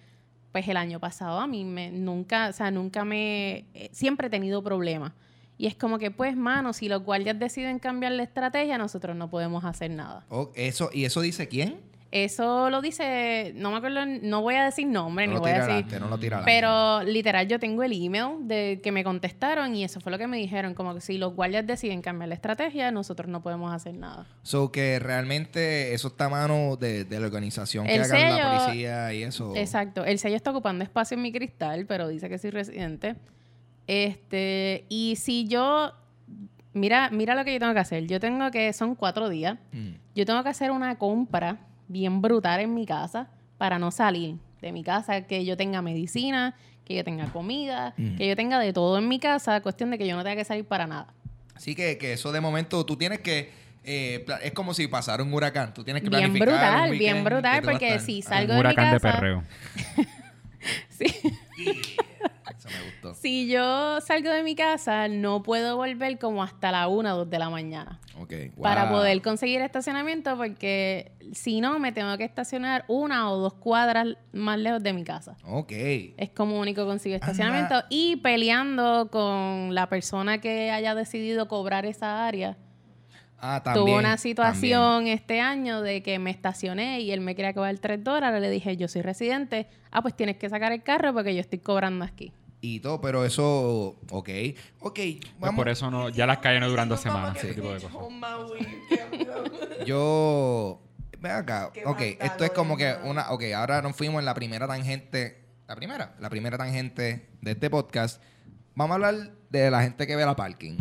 [0.53, 4.31] pues el año pasado a mí me nunca, o sea, nunca me eh, siempre he
[4.31, 5.13] tenido problemas.
[5.59, 9.31] Y es como que, pues, mano, si los guardias deciden cambiar la estrategia, nosotros no
[9.31, 10.25] podemos hacer nada.
[10.29, 11.81] Oh, eso, ¿Y eso dice quién?
[12.13, 15.55] Eso lo dice, no me acuerdo, no voy a decir nombre, No ni voy a
[15.55, 15.71] decir.
[15.71, 16.61] adelante, no lo tira adelante.
[16.61, 20.27] Pero literal, yo tengo el email de que me contestaron y eso fue lo que
[20.27, 23.95] me dijeron, como que si los guardias deciden cambiar la estrategia, nosotros no podemos hacer
[23.95, 24.27] nada.
[24.43, 29.15] So que realmente eso está a mano de, de la organización que hagan la policía
[29.15, 29.55] y eso.
[29.57, 30.05] Exacto.
[30.05, 33.17] El sello está ocupando espacio en mi cristal, pero dice que soy residente.
[33.87, 35.93] Este, y si yo,
[36.75, 38.07] mira, mira lo que yo tengo que hacer.
[38.07, 39.57] Yo tengo que, son cuatro días.
[39.73, 39.93] Mm.
[40.15, 41.57] Yo tengo que hacer una compra
[41.93, 43.29] bien brutal en mi casa
[43.59, 48.17] para no salir de mi casa, que yo tenga medicina, que yo tenga comida, Mm.
[48.17, 50.45] que yo tenga de todo en mi casa, cuestión de que yo no tenga que
[50.45, 51.13] salir para nada.
[51.55, 53.51] Así que, que eso de momento tú tienes que.
[53.85, 55.75] eh, es como si pasara un huracán.
[55.75, 56.49] Tú tienes que Bien planificar.
[56.49, 59.43] brutal, bien brutal, vas a porque si salgo Un de mi huracán de casa, perreo.
[60.89, 61.07] sí.
[62.57, 63.15] Eso me gustó.
[63.21, 67.31] si yo salgo de mi casa, no puedo volver como hasta la una o dos
[67.31, 68.01] de la mañana.
[68.21, 68.35] Ok.
[68.61, 74.07] para poder conseguir estacionamiento porque si no me tengo que estacionar una o dos cuadras
[74.33, 75.37] más lejos de mi casa.
[75.45, 75.73] Ok.
[75.73, 82.27] Es como único consigo estacionamiento y peleando con la persona que haya decidido cobrar esa
[82.27, 82.59] área.
[83.45, 83.85] Ah, también.
[83.85, 84.19] Tuvo una también.
[84.19, 88.41] situación este año de que me estacioné y él me quería cobrar 3 dólares.
[88.41, 89.67] Le dije, yo soy residente.
[89.91, 92.33] Ah, pues tienes que sacar el carro porque yo estoy cobrando aquí.
[92.61, 93.97] Y todo, pero eso.
[94.11, 94.29] Ok.
[94.79, 95.01] Ok.
[95.41, 97.91] Pues por eso no, ya las calles no duran dos semanas, ese tipo de cosas.
[99.87, 100.81] Yo.
[101.19, 101.73] Ven acá.
[101.85, 103.33] Ok, esto es como que una.
[103.33, 105.43] Ok, ahora nos fuimos en la primera tangente.
[105.67, 106.15] La primera.
[106.21, 108.23] La primera tangente de este podcast.
[108.77, 110.79] Vamos a hablar de la gente que ve la parking.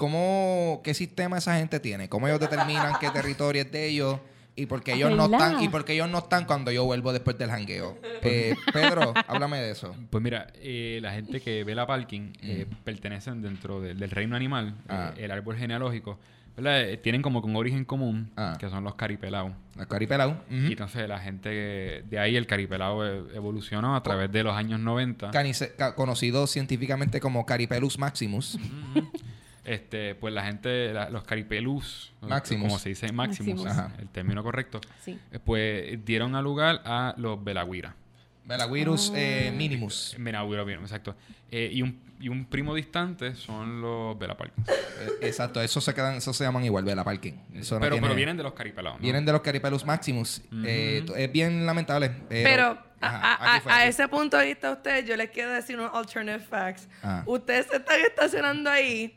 [0.00, 2.08] ¿Cómo, qué sistema esa gente tiene?
[2.08, 4.18] ¿Cómo ellos determinan qué territorio es de ellos?
[4.56, 7.12] Y por qué ellos no están, y por qué ellos no están cuando yo vuelvo
[7.12, 7.98] después del jangueo.
[8.22, 9.94] Eh, Pedro, háblame de eso.
[10.08, 14.36] Pues mira, eh, la gente que ve la parking eh, pertenecen dentro de- del reino
[14.36, 14.74] animal, Mm.
[14.88, 15.12] Ah.
[15.18, 16.18] eh, el árbol genealógico.
[16.56, 16.80] ¿verdad?
[16.82, 18.56] Eh, tienen como que un origen común, Ah.
[18.58, 19.52] que son los caripelaos.
[19.78, 20.36] El caripelao.
[20.50, 21.48] Y entonces la gente,
[22.06, 25.30] de ahí el caripelao e- evolucionó a través de los años 90.
[25.30, 28.58] Canice- ca- conocido científicamente como Caripelus maximus.
[29.64, 32.66] Este, pues la gente, la- los caripelus, Maximus.
[32.68, 33.66] como se dice, Maximus, Maximus.
[33.66, 33.92] Ajá.
[34.00, 35.18] el término correcto, Sí.
[35.32, 37.94] eh, pues dieron a lugar a los Belagüira.
[38.44, 39.56] Belavirus eh, Ah.
[39.56, 40.16] minimus.
[40.18, 41.14] Belagüira, bien, exacto.
[41.50, 44.66] Eh, y, un, y un primo distante son los Belaparkins.
[44.68, 47.34] Eh, exacto, esos se quedan, esos se llaman igual, Bela Parking.
[47.54, 48.98] Eso no pero, tiene- pero vienen de los caripelados.
[48.98, 49.02] ¿no?
[49.02, 50.42] vienen de los Caripelus Maximus.
[50.64, 52.10] Eh, t- es bien lamentable.
[52.28, 56.88] Pero a, Ajá, ese punto de vista, ustedes, yo les quiero decir unos alternative facts.
[57.26, 59.16] Ustedes se están estacionando ahí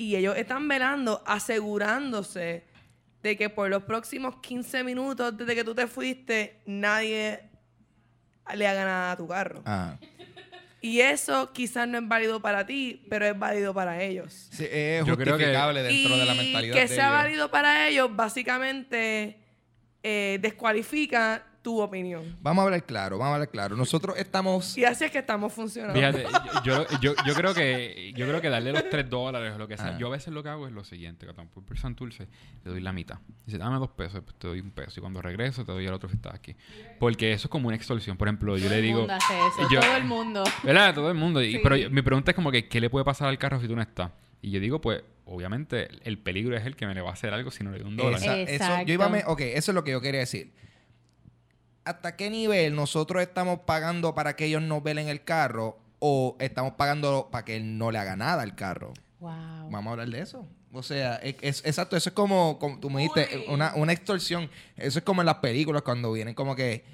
[0.00, 2.64] y ellos están velando, asegurándose
[3.22, 7.40] de que por los próximos 15 minutos desde que tú te fuiste, nadie
[8.54, 9.60] le haga nada a tu carro.
[9.66, 9.98] Ah.
[10.80, 14.48] Y eso quizás no es válido para ti, pero es válido para ellos.
[14.50, 17.18] Sí, es Yo creo que- justificable dentro de la Y mentalidad que de sea ellos.
[17.18, 19.36] válido para ellos, básicamente
[20.02, 22.36] eh, descualifica tu opinión.
[22.40, 23.76] Vamos a hablar claro, vamos a hablar claro.
[23.76, 24.76] Nosotros estamos...
[24.78, 25.94] Y así es que estamos funcionando.
[25.94, 26.24] Fíjate,
[26.64, 29.76] yo, yo, yo creo que yo creo que darle los 3 dólares o lo que
[29.76, 29.88] sea.
[29.90, 29.98] Ajá.
[29.98, 32.26] Yo a veces lo que hago es lo siguiente, Catán, por por Santurce,
[32.62, 33.18] te doy la mitad.
[33.46, 34.98] Dice, dame dos pesos, pues te doy un peso.
[34.98, 36.56] Y cuando regreso, te doy el otro si estás aquí.
[36.98, 38.16] Porque eso es como una extorsión.
[38.16, 38.98] Por ejemplo, yo Todo le el digo...
[39.00, 40.44] mundo hace eso, yo- todo el mundo.
[40.62, 40.94] ¿Verdad?
[40.94, 41.42] Todo el mundo.
[41.42, 41.58] Y-.
[41.62, 43.76] Pero yo- mi pregunta es como que, ¿qué le puede pasar al carro si tú
[43.76, 44.10] no estás?
[44.42, 47.32] Y yo digo, pues, obviamente, el peligro es el que me le va a hacer
[47.34, 48.18] algo si no le doy un dólar.
[48.18, 50.52] Esa- eso, yo iba a me- ok, eso es lo que yo quería decir.
[51.90, 56.72] ¿Hasta qué nivel nosotros estamos pagando para que ellos nos velen el carro o estamos
[56.74, 58.92] pagando para que él no le haga nada al carro?
[59.18, 59.30] Wow.
[59.70, 60.46] Vamos a hablar de eso.
[60.72, 64.48] O sea, es, es- exacto, eso es como, como tú me dijiste, una, una extorsión.
[64.76, 66.84] Eso es como en las películas cuando vienen como que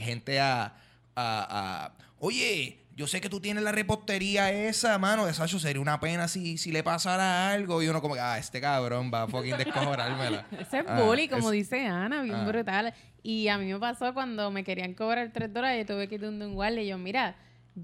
[0.00, 0.74] gente a, a,
[1.16, 5.98] a, oye, yo sé que tú tienes la repostería esa, mano, de Sacho, sería una
[6.00, 7.82] pena si, si le pasara algo.
[7.82, 10.46] Y uno como que, ah, este cabrón va a fucking descojonármela.
[10.60, 12.44] Ese es Ah, bully, como es- dice Ana, bien Ah.
[12.46, 12.94] brutal.
[13.22, 16.20] Y a mí me pasó cuando me querían cobrar 3 dólares, yo tuve que ir
[16.22, 17.36] donde un guardia y yo, mira,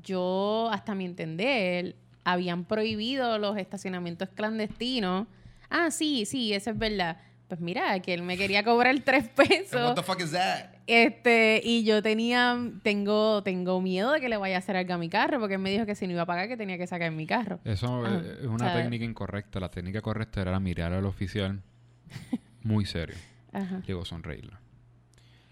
[0.02, 5.26] yo, hasta mi entender, habían prohibido los estacionamientos clandestinos.
[5.70, 7.18] Ah, sí, sí, eso es verdad.
[7.46, 9.94] Pues mira, que él me quería cobrar 3 What pesos.
[9.94, 10.66] the fuck is that?
[10.86, 14.98] Este, y yo tenía, tengo, tengo miedo de que le vaya a hacer algo a
[14.98, 16.86] mi carro, porque él me dijo que si no iba a pagar, que tenía que
[16.86, 17.60] sacar mi carro.
[17.64, 18.16] Eso Ajá.
[18.24, 19.60] eh, es una O sea, técnica incorrecta.
[19.60, 21.62] La técnica correcta era mirar al oficial
[22.62, 23.16] muy serio.
[23.52, 23.82] Ajá.
[23.86, 24.52] Luego sonreírle.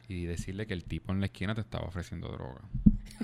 [0.09, 2.61] Y decirle que el tipo en la esquina te estaba ofreciendo droga.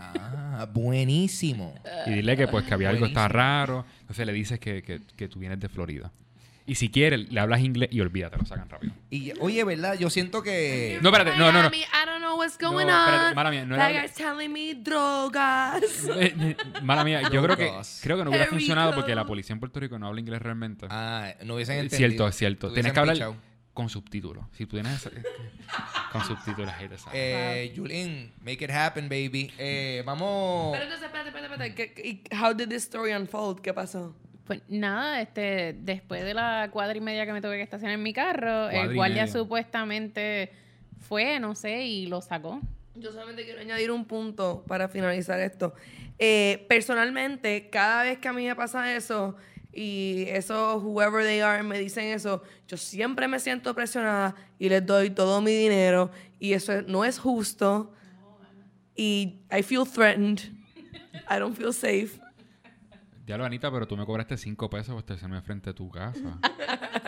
[0.00, 1.74] Ah, buenísimo.
[2.06, 3.84] Y dile que pues que había algo está raro.
[4.00, 6.10] Entonces le dices que, que, que tú vienes de Florida.
[6.64, 8.92] Y si quieres, le hablas inglés y olvídate, lo sacan rápido.
[9.10, 9.98] Y, oye, ¿verdad?
[9.98, 10.98] Yo siento que...
[11.02, 11.68] No, espérate, no, no, no.
[11.68, 13.34] I don't know what's going No, espérate, on.
[13.34, 15.82] mala mía, no that era- guy's telling me drogas.
[16.16, 17.70] Eh, eh, Mala mía, yo creo que
[18.02, 20.86] creo que no hubiera funcionado porque la policía en Puerto Rico no habla inglés realmente.
[20.88, 21.98] Ah, no hubiesen Eh, entendido.
[22.08, 22.72] cierto, es cierto.
[22.72, 23.36] Tienes que hablar pichado.
[23.74, 24.44] Con subtítulos.
[24.52, 25.08] Si tú tienes
[26.12, 27.64] con subtítulos ahí te sale.
[27.64, 29.52] Eh, Julín, make it happen, baby.
[29.58, 30.72] Eh, vamos...
[30.72, 31.74] Pero entonces, espérate, espérate, espérate.
[31.94, 33.60] ¿Qué- qué- How did this story unfold?
[33.60, 34.14] ¿Qué pasó?
[34.44, 38.02] Pues nada, este, después de la cuadra y media que me tuve que estacionar en
[38.02, 40.52] mi carro, Cuadra el guardia supuestamente
[41.08, 42.60] fue, no sé, y lo sacó.
[42.94, 45.74] Yo solamente quiero añadir un punto para finalizar esto.
[46.18, 49.36] Eh, personalmente, cada vez que a mí me pasa eso
[49.72, 54.84] y esos whoever they are me dicen eso, yo siempre me siento presionada y les
[54.84, 57.92] doy todo mi dinero y eso no es justo
[58.96, 60.40] y I feel threatened.
[61.28, 62.21] I don't feel safe.
[63.24, 66.38] Diablo, Anita, pero tú me cobraste 5 pesos por estacionarme frente a tu casa.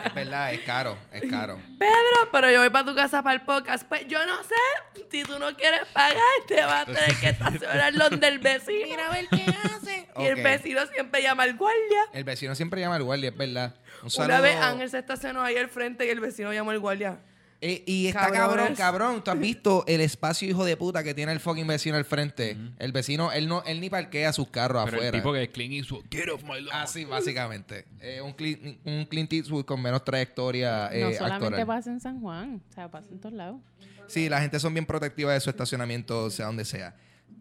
[0.05, 1.59] Es verdad, es caro, es caro.
[1.77, 3.85] Pedro, pero yo voy para tu casa para el podcast.
[3.85, 5.03] Pues yo no sé.
[5.11, 8.87] Si tú no quieres pagar, te vas a tener que estacionar donde el vecino.
[8.87, 10.07] Mira a ver qué hace.
[10.17, 12.05] Y el vecino siempre llama al guardia.
[12.13, 13.75] El vecino siempre llama al guardia, es verdad.
[14.01, 17.19] Un Una vez Ángel se estacionó ahí al frente y el vecino llamó al guardia.
[17.67, 18.37] Eh, y está Cabrones.
[18.37, 19.23] cabrón, cabrón.
[19.23, 22.55] Tú has visto el espacio hijo de puta que tiene el fucking vecino al frente.
[22.77, 25.17] El vecino, él no, él ni parquea sus carros pero afuera.
[25.17, 26.69] el tipo que es Clint Eastwood, get off my lawn.
[26.73, 27.85] Así, básicamente.
[28.01, 31.65] Eh, un, Clint, un Clint Eastwood con menos trayectoria eh, no solamente actoral.
[31.65, 33.59] pasa en San Juan, o sea, pasa en todos lados.
[34.05, 36.95] Sí, la gente son bien protectiva de su estacionamiento, sea donde sea.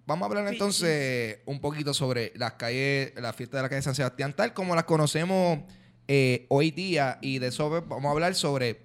[0.07, 3.95] Vamos a hablar entonces un poquito sobre las calles, la fiesta de la calle San
[3.95, 5.59] Sebastián, tal como las conocemos
[6.09, 7.19] eh, hoy día.
[7.21, 8.84] Y de eso vamos a hablar sobre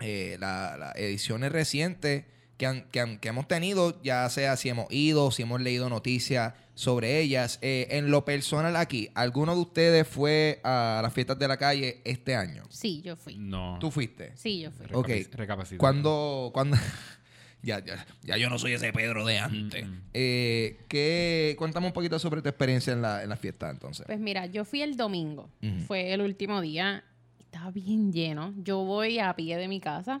[0.00, 2.24] eh, la- las ediciones recientes
[2.56, 5.88] que, han- que, han- que hemos tenido, ya sea si hemos ido, si hemos leído
[5.90, 7.58] noticias sobre ellas.
[7.62, 12.00] Eh, en lo personal aquí, ¿alguno de ustedes fue a las fiestas de la calle
[12.04, 12.64] este año?
[12.70, 13.36] Sí, yo fui.
[13.36, 13.78] No.
[13.80, 14.32] ¿Tú fuiste?
[14.36, 14.86] Sí, yo fui.
[14.92, 15.08] Ok.
[15.08, 15.78] Recapaci- recapacita.
[15.78, 16.76] Cuando, cuando
[17.62, 19.86] ya, ya, ya yo no soy ese Pedro de antes.
[19.86, 20.00] Mm.
[20.14, 24.06] Eh, ¿qué, cuéntame un poquito sobre tu experiencia en la, en la fiesta entonces.
[24.06, 25.50] Pues mira, yo fui el domingo,
[25.86, 27.04] fue el último día,
[27.46, 28.52] estaba bien lleno.
[28.58, 30.20] Yo voy a pie de mi casa.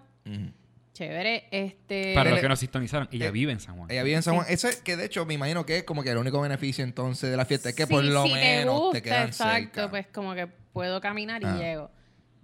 [0.92, 1.44] Chévere.
[1.50, 2.14] Este.
[2.14, 3.90] Para los que nos sintonizaron, ella eh, vive en San Juan.
[3.90, 4.46] Ella vive en San Juan.
[4.48, 7.30] Eso es que de hecho me imagino que es como que el único beneficio entonces
[7.30, 9.90] de la fiesta es que por Sí, lo si menos te, gusta, quedan exacto, cerca.
[9.90, 11.56] pues como que puedo caminar y Ah.
[11.58, 11.90] llego.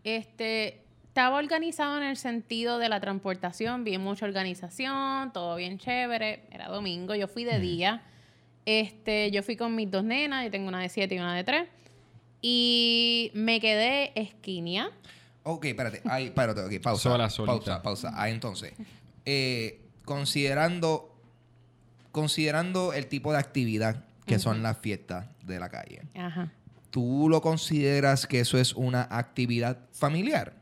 [0.04, 6.44] Este, estaba organizado en el sentido de la transportación, bien mucha organización, todo bien chévere.
[6.50, 8.02] Era domingo, yo fui de día.
[8.66, 11.44] Este, yo fui con mis dos nenas, yo tengo una de siete y una de
[11.44, 11.68] tres.
[12.42, 14.90] Y me quedé esquinia.
[15.44, 16.02] Ok, espérate.
[16.04, 17.28] Ahí, espérate, ok, pausa.
[17.28, 17.28] Sola.
[17.46, 18.12] Pausa, pausa.
[18.14, 18.74] Ah, entonces,
[19.24, 21.16] eh, considerando,
[22.10, 26.52] considerando el tipo de actividad que son las fiestas de la calle, Ajá.
[26.90, 30.54] ¿tú lo consideras que eso es una actividad familiar?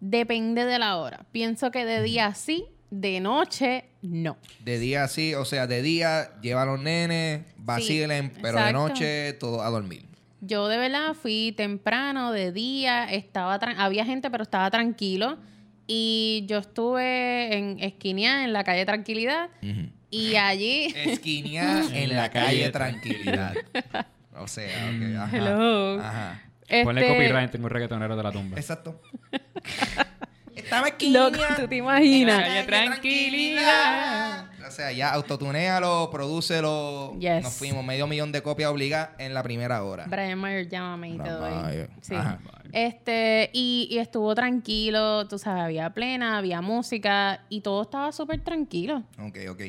[0.00, 1.26] Depende de la hora.
[1.32, 4.36] Pienso que de día sí, de noche no.
[4.64, 9.32] De día sí, o sea, de día lleva a los nenes, vacilen, pero de noche
[9.34, 10.11] todo a dormir.
[10.44, 15.38] Yo de verdad fui temprano, de día, estaba tran- había gente, pero estaba tranquilo.
[15.86, 19.50] Y yo estuve en esquinea en la calle Tranquilidad.
[20.10, 20.92] Y allí.
[20.96, 23.54] Esquinear en la calle Tranquilidad.
[24.36, 25.36] O sea, ok, ajá.
[25.36, 26.00] Hello.
[26.00, 26.42] Ajá.
[26.84, 28.56] Ponle este, copyright, tengo un reggaetonero de la tumba.
[28.58, 29.00] Exacto.
[30.56, 32.38] Estaba Loco, esquineando tú te en imaginas.
[32.40, 34.46] la calle Tranquilidad.
[34.66, 37.14] O sea, ya autotunéalo, prodúcelo.
[37.18, 37.42] Yes.
[37.42, 40.06] Nos fuimos medio millón de copias obligadas en la primera hora.
[40.06, 41.18] Brian Mayer, llámame y.
[41.18, 41.90] Mayer.
[42.00, 42.14] Sí.
[42.14, 42.40] Ajá.
[42.72, 48.42] Este, y, y estuvo tranquilo, tú sabes, había plena, había música y todo estaba súper
[48.42, 49.02] tranquilo.
[49.18, 49.60] Ok, ok.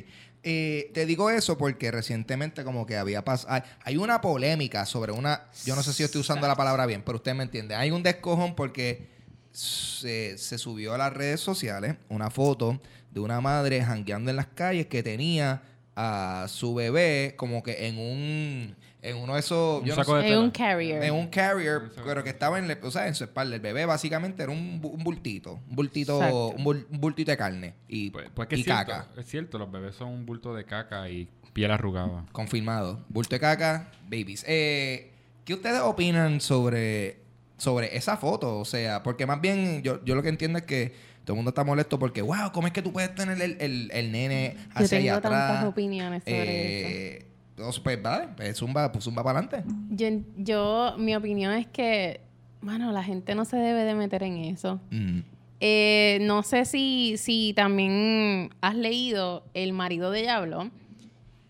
[0.46, 3.54] Eh, te digo eso porque recientemente como que había pasado...
[3.54, 5.46] Hay, hay una polémica sobre una...
[5.66, 7.76] Yo no sé si yo estoy usando la palabra bien, pero usted me entiende.
[7.76, 9.10] Hay un descojón porque
[9.52, 12.80] se, se subió a las redes sociales una foto
[13.14, 15.62] de una madre jangueando en las calles que tenía
[15.96, 18.76] a su bebé como que en un...
[19.04, 19.82] En uno de esos...
[19.82, 21.04] Un yo no saco sé- de Es un carrier.
[21.04, 23.54] en un carrier, pero que estaba en, o sea, en su espalda.
[23.54, 25.60] El bebé básicamente era un, un bultito.
[25.70, 27.74] Un bultito, un, bul- un bultito de carne.
[27.90, 29.08] Y, Pues, pues que y es cierto, caca.
[29.20, 32.26] es cierto, los bebés son un bulto de caca y piel arrugada.
[32.32, 33.04] Confirmado.
[33.10, 34.46] Bulto de caca, babies.
[34.48, 35.12] Eh,
[35.44, 37.18] ¿Qué ustedes opinan sobre,
[37.58, 38.58] sobre esa foto?
[38.58, 41.50] O sea, porque más bien yo, yo lo que entiendo es que todo el mundo
[41.50, 44.62] está molesto porque, wow, ¿cómo es que tú puedes tener el, el, el nene Yo
[44.84, 45.48] hacia allá tengo atrás?
[45.54, 46.88] tantas opiniones sobre eso.
[47.26, 49.64] Eh, entonces, pues, vale, pues zumba, pues zumba para adelante.
[49.92, 50.08] Yo,
[50.38, 52.20] yo, mi opinión es que,
[52.62, 54.80] bueno, la gente no se debe de meter en eso.
[54.92, 55.20] Mm.
[55.60, 60.70] Eh, no sé si, si también has leído El marido de ella habló.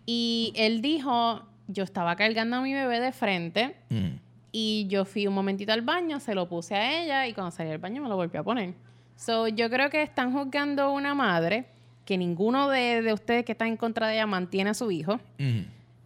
[0.05, 4.17] Y él dijo, yo estaba cargando a mi bebé de frente Mm.
[4.51, 7.69] y yo fui un momentito al baño, se lo puse a ella y cuando salí
[7.69, 8.73] del baño me lo volví a poner.
[9.15, 11.65] So, yo creo que están juzgando a una madre
[12.05, 15.19] que ninguno de, de ustedes que están en contra de ella mantiene a su hijo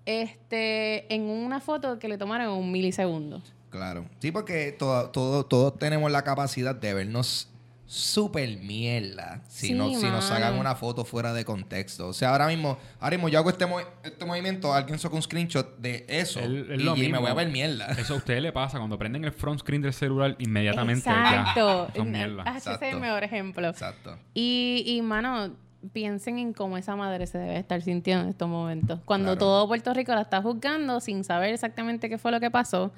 [0.07, 3.41] este, en una foto que le tomaron en un milisegundo.
[3.69, 4.05] Claro.
[4.19, 7.49] Sí, porque todo, todo, todos tenemos la capacidad de vernos
[7.89, 12.09] súper mierda si, Sí, no, si nos sacan una foto fuera de contexto.
[12.09, 15.21] O sea, ahora mismo, ahora mismo yo hago este, mo- este movimiento, alguien saca un
[15.21, 17.85] screenshot de eso Es- es y, lo y me voy a ver mierda.
[17.97, 21.09] Eso a ustedes le pasa cuando prenden el front screen del celular inmediatamente.
[21.09, 21.87] Exacto.
[21.87, 22.43] Ya, son mierda.
[22.45, 23.69] Ah, ese es el mejor ejemplo.
[23.69, 24.17] Exacto.
[24.33, 25.55] Y, y, mano,
[25.93, 28.99] piensen en cómo esa madre se debe estar sintiendo en estos momentos.
[29.05, 29.39] Cuando Claro.
[29.39, 32.91] todo Puerto Rico la está juzgando sin saber exactamente qué fue lo que pasó.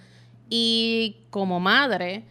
[0.50, 2.24] Y como madre,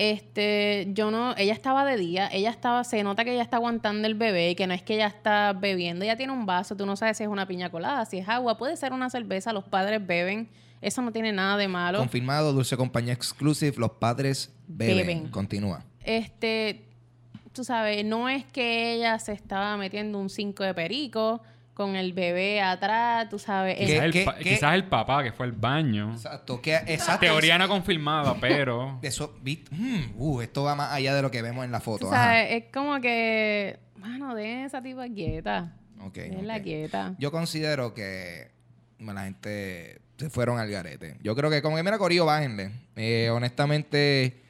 [0.00, 4.08] este, yo no, ella estaba de día, ella estaba, se nota que ella está aguantando
[4.08, 6.96] el bebé, que no es que ella está bebiendo, ella tiene un vaso, tú no
[6.96, 10.06] sabes si es una piña colada, si es agua, puede ser una cerveza, los padres
[10.06, 10.48] beben,
[10.80, 11.98] eso no tiene nada de malo.
[11.98, 14.96] Confirmado, Dulce Compañía Exclusive, los padres beben.
[14.96, 15.28] Beben.
[15.28, 15.84] Continúa.
[16.02, 16.86] este,
[17.52, 21.42] tú sabes, no es que ella se estaba metiendo un 5 de perico
[21.80, 23.78] con el bebé atrás, tú sabes.
[23.78, 24.44] Quizás, el, qué- pa- qué?
[24.44, 26.12] quizás el papá que fue al baño.
[26.12, 26.60] Exacto.
[26.60, 27.20] Que, exacto.
[27.20, 28.98] Teoría no confirmada, pero.
[29.02, 29.34] Eso,
[29.70, 32.08] mm, uh, esto va más allá de lo que vemos en la foto.
[32.12, 32.24] Ajá.
[32.24, 35.72] sabes, es como que, mano, de esa tipa quieta.
[36.02, 36.62] Ok, Déjenla ok.
[36.62, 37.14] quieta.
[37.18, 38.50] Yo considero que
[38.98, 41.16] bueno, la gente se fueron al garete.
[41.22, 42.72] Yo creo que como que, mira, Corillo, bájenle.
[42.96, 44.42] Eh, honestamente,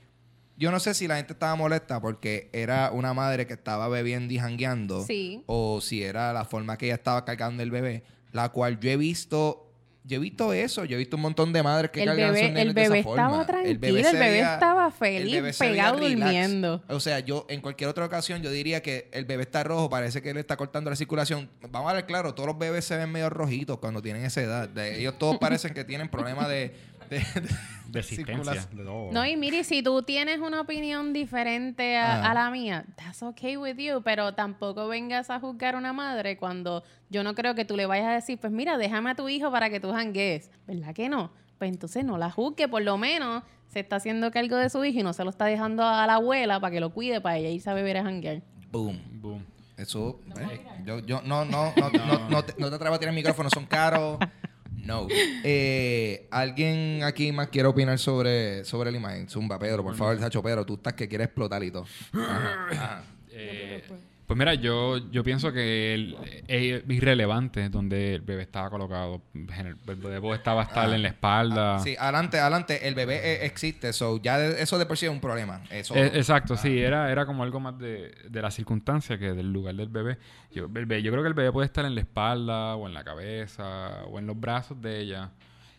[0.60, 4.32] yo no sé si la gente estaba molesta porque era una madre que estaba bebiendo
[4.32, 5.02] y jangueando.
[5.04, 5.42] Sí.
[5.46, 8.04] O si era la forma que ella estaba cargando el bebé.
[8.30, 9.66] La cual yo he visto...
[10.02, 12.62] Yo he visto eso, yo he visto un montón de madres que El cargan bebé,
[12.62, 13.22] el de esa bebé forma.
[13.22, 16.82] estaba tranquilo, el bebé, veía- estaba el feliz, bebé pegado durmiendo.
[16.88, 20.22] O sea, yo en cualquier otra ocasión yo diría que el bebé está rojo, parece
[20.22, 21.50] que le está cortando la circulación.
[21.70, 24.68] Vamos a ver, claro, todos los bebés se ven medio rojitos cuando tienen esa edad.
[24.70, 26.74] De- ellos todos parecen que tienen problemas de,
[27.10, 27.48] de, de-
[27.88, 28.36] De existencia.
[28.62, 28.76] circulación.
[28.76, 29.12] De todo.
[29.12, 33.76] No, y mire, si tú tienes una opinión diferente a la mía, that's okay with
[33.76, 37.76] you, pero tampoco vengas a juzgar a una madre cuando yo no creo que tú
[37.76, 40.50] le vayas a decir, pues mira, déjame a tu hijo para que tú janguees.
[40.66, 41.32] ¿Verdad que no?
[41.58, 45.00] Pues entonces no la juzgue, por lo menos se está haciendo cargo de su hijo
[45.00, 47.50] y no se lo está dejando a la abuela para que lo cuide, para ella
[47.50, 48.40] irse a beber a janguear.
[48.70, 48.98] Boom.
[49.20, 49.44] Boom.
[49.76, 53.12] Eso, eh, yo, yo, no, no, no, no, no, te, no te atrevo a tirar
[53.14, 54.18] el micrófono, son caros.
[54.84, 55.06] No.
[55.44, 59.28] Eh, ¿Alguien aquí más quiere opinar sobre, sobre la imagen?
[59.28, 61.86] Zumba, Pedro, por favor, Sacho, Pedro, tú estás que quieres explotar y todo.
[62.12, 63.04] Ajá, ajá.
[63.30, 63.82] Eh,
[64.30, 66.16] pues mira, yo, yo pienso que el-
[66.46, 69.22] es irrelevante donde el bebé estaba colocado.
[69.34, 70.94] El bebé estaba estar Ah.
[70.94, 71.78] en la espalda.
[71.80, 72.86] Sí, adelante, adelante.
[72.86, 75.62] El bebé eh, existe, so ya de- eso de por sí es un problema.
[75.68, 75.96] Eso.
[75.96, 79.74] Eh, exacto, sí, era, era como algo más de, de la circunstancia que del lugar
[79.74, 80.16] del bebé.
[80.54, 82.94] Yo, el bebé- yo creo que el bebé puede estar en la espalda, o en
[82.94, 85.30] la cabeza, o en los brazos de ella.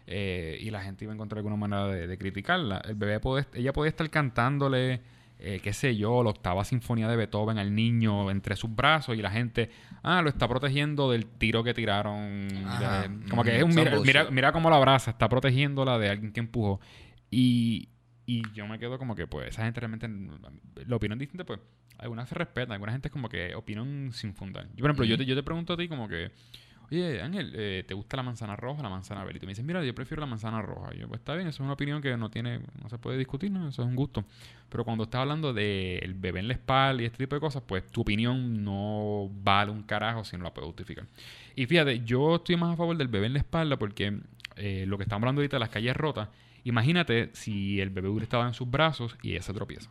[0.07, 2.81] eh, y la gente iba a encontrar alguna manera de, de criticarla.
[2.85, 4.99] El bebé puede, ella podía estar cantándole,
[5.41, 9.21] eh, qué sé yo, la octava sinfonía de Beethoven al niño entre sus brazos y
[9.21, 9.69] la gente,
[10.03, 12.47] ah, lo está protegiendo del tiro que tiraron.
[12.67, 13.07] Ajá.
[13.07, 16.09] de- como que Mm, es un, son mira, mira, cómo la abraza, está protegiéndola de
[16.09, 16.79] alguien que empujó.
[17.29, 17.89] Y,
[18.25, 20.07] y yo me quedo como que, pues, esa gente realmente,
[20.85, 21.59] la opinión distinta, pues,
[21.97, 24.67] algunas se respetan, alguna gente es como que opinan sin fundar.
[24.69, 26.31] Yo, por ejemplo, yo, te, yo te pregunto a ti como que,
[26.91, 29.37] oye, Ángel, eh, ¿te gusta la manzana roja o la manzana verde?
[29.37, 30.93] Y tú me dices, mira, yo prefiero la manzana roja.
[30.93, 33.17] Y yo, pues, está bien, eso es una opinión que no tiene, no se puede
[33.17, 33.67] discutir, ¿no?
[33.67, 34.25] Eso es un gusto.
[34.69, 37.87] Pero cuando estás hablando del bebé en la espalda y este tipo de cosas, pues,
[37.87, 41.05] tu opinión no vale un carajo si no la puedes justificar.
[41.55, 44.19] Y fíjate, yo estoy más a favor del bebé en la espalda porque
[44.55, 46.29] eh, lo que estamos hablando ahorita de las calles rotas,
[46.63, 49.89] imagínate si el bebé hubiera estado en sus brazos y ella se tropieza.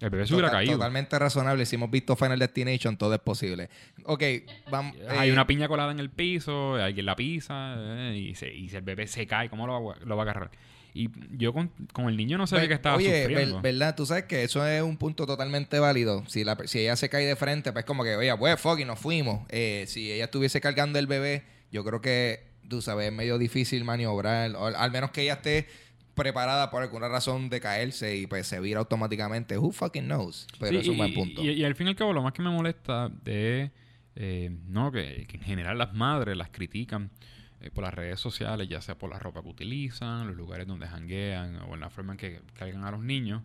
[0.00, 0.78] El bebé se hubiera Total- caído.
[0.78, 1.66] Totalmente razonable.
[1.66, 3.68] Si hemos visto Final Destination, todo es posible.
[4.04, 4.22] Ok,
[4.70, 4.96] vamos.
[5.08, 8.68] Hay eh, una piña colada en el piso, alguien la pisa eh, y, se, y
[8.70, 10.50] si el bebé se cae, ¿cómo lo va, lo va a agarrar?
[10.92, 13.60] Y yo con, con el niño no sabía que estaba Oye, sufriendo.
[13.60, 13.94] ver- ¿verdad?
[13.94, 16.24] Tú sabes que eso es un punto totalmente válido.
[16.26, 18.84] Si, la, si ella se cae de frente, pues como que, oye, pues fuck, y
[18.84, 19.46] nos fuimos.
[19.50, 23.84] Eh, si ella estuviese cargando el bebé, yo creo que, tú sabes, es medio difícil
[23.84, 24.50] maniobrar.
[24.56, 25.68] O al menos que ella esté
[26.22, 29.56] preparada por alguna razón de caerse y pues se vira automáticamente.
[29.58, 30.46] Who fucking knows?
[30.58, 31.42] Pero Sí, es un y- buen punto.
[31.42, 33.70] Y, y al fin y al cabo, lo más que me molesta es
[34.16, 37.10] eh, no, que, que en general las madres las critican
[37.60, 40.86] eh, por las redes sociales, ya sea por la ropa que utilizan, los lugares donde
[40.86, 43.42] janguean o en la forma en que cargan a los niños.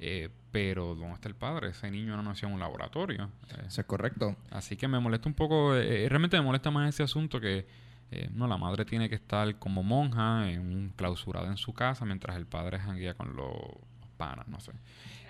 [0.00, 1.70] Eh, pero ¿dónde está el padre?
[1.70, 3.30] Ese niño no nació en un laboratorio.
[3.66, 4.36] Eso es correcto.
[4.50, 7.66] Así que me molesta un poco, eh, realmente me molesta más ese asunto que
[8.10, 12.04] eh, no, la madre tiene que estar como monja, en un, clausurada en su casa,
[12.04, 13.52] mientras el padre janguea con los
[14.16, 14.72] panas, no sé.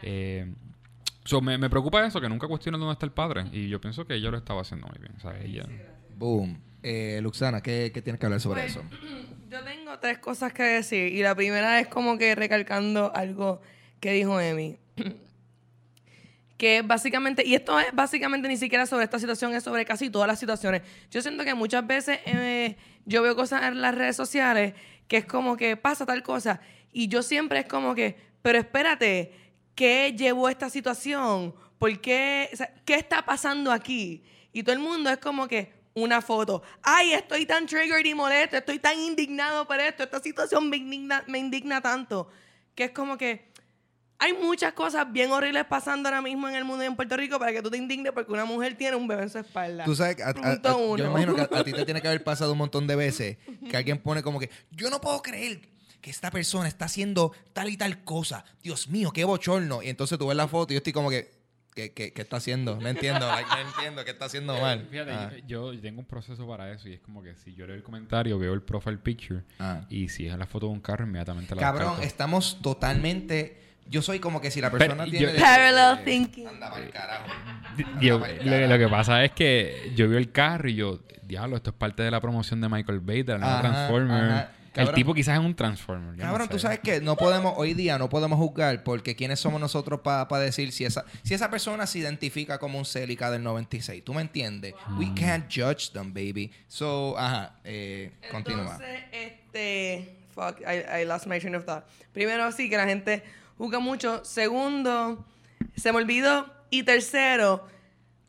[0.02, 0.52] Eh,
[1.24, 4.06] so, me, me preocupa eso, que nunca cuestionan dónde está el padre, y yo pienso
[4.06, 5.12] que ella lo estaba haciendo muy bien.
[5.16, 5.64] O sea, ella...
[6.16, 6.60] Boom.
[6.82, 8.84] Eh, Luxana, ¿qué, qué tienes que hablar sobre Pues, eso?
[9.50, 11.12] Yo tengo tres cosas que decir.
[11.12, 13.60] Y la primera es como que recalcando algo
[13.98, 14.78] que dijo Emi.
[16.58, 20.28] que básicamente, y esto es básicamente ni siquiera sobre esta situación, es sobre casi todas
[20.28, 20.82] las situaciones.
[21.10, 24.74] Yo siento que muchas veces eh, yo veo cosas en las redes sociales
[25.08, 26.60] que es como que pasa tal cosa.
[26.92, 29.32] Y yo siempre es como que, pero espérate,
[29.74, 31.54] ¿qué llevó esta situación?
[31.78, 32.50] ¿Por qué?
[32.84, 34.22] ¿Qué está pasando aquí?
[34.52, 36.62] Y todo el mundo es como que una foto.
[36.82, 41.24] Ay, estoy tan triggered y molesto, estoy tan indignado por esto, esta situación me indigna,
[41.26, 42.28] me indigna tanto.
[42.74, 43.47] Que es como que
[44.20, 47.38] hay muchas cosas bien horribles pasando ahora mismo en el mundo y en Puerto Rico
[47.38, 49.84] para que tú te indignes porque una mujer tiene un bebé en su espalda.
[49.84, 52.58] Tú sabes, a- yo imagino que a, a ti te tiene que haber pasado un
[52.58, 53.36] montón de veces
[53.70, 55.60] que alguien pone como que, yo no puedo creer
[56.00, 58.44] que esta persona está haciendo tal y tal cosa.
[58.62, 59.82] Dios mío, qué bochorno.
[59.82, 61.30] Y entonces tú ves la foto y yo estoy como que,
[61.74, 62.76] ¿qué, qué, qué está haciendo?
[62.80, 64.86] No entiendo, like, no entiendo qué está haciendo mal.
[64.90, 67.66] Fíjate, Ah, yo, yo tengo un proceso para eso, y es como que si yo
[67.66, 69.82] leo el comentario, veo el profile picture, ah.
[69.88, 72.06] y si es la foto de un carro, inmediatamente la Cabrón, descarto.
[72.06, 73.67] estamos totalmente...
[73.88, 75.32] Yo soy como que si la persona Pero tiene...
[75.34, 76.46] yo- Parallel thinking.
[76.48, 77.24] Anda carajo.
[78.00, 78.72] Yo- pa'l lo, carajo.
[78.72, 82.02] lo que pasa es que yo vi el carro y yo, diablo, esto es parte
[82.02, 84.24] de la promoción de Michael Bay, de la nueva Transformer.
[84.30, 84.50] ajá.
[84.74, 86.16] El tipo quizás es un Transformer.
[86.16, 86.52] no Cabrón, sé.
[86.52, 90.28] tú sabes que no podemos, hoy día no podemos juzgar porque quiénes somos nosotros para
[90.38, 94.04] decir si esa, si esa persona se identifica como un Celica del 96.
[94.04, 94.74] ¿Tú me entiendes?
[94.96, 95.14] We Mm.
[95.16, 96.52] can't judge them, baby.
[96.68, 98.74] So, ajá, eh, continúa.
[98.74, 100.14] Entonces, este.
[100.32, 101.82] Fuck, I, I lost my train of thought.
[102.12, 103.24] Primero, sí, que la gente
[103.58, 104.24] juzga mucho.
[104.24, 105.26] Segundo,
[105.76, 106.52] se me olvidó.
[106.70, 107.66] Y tercero,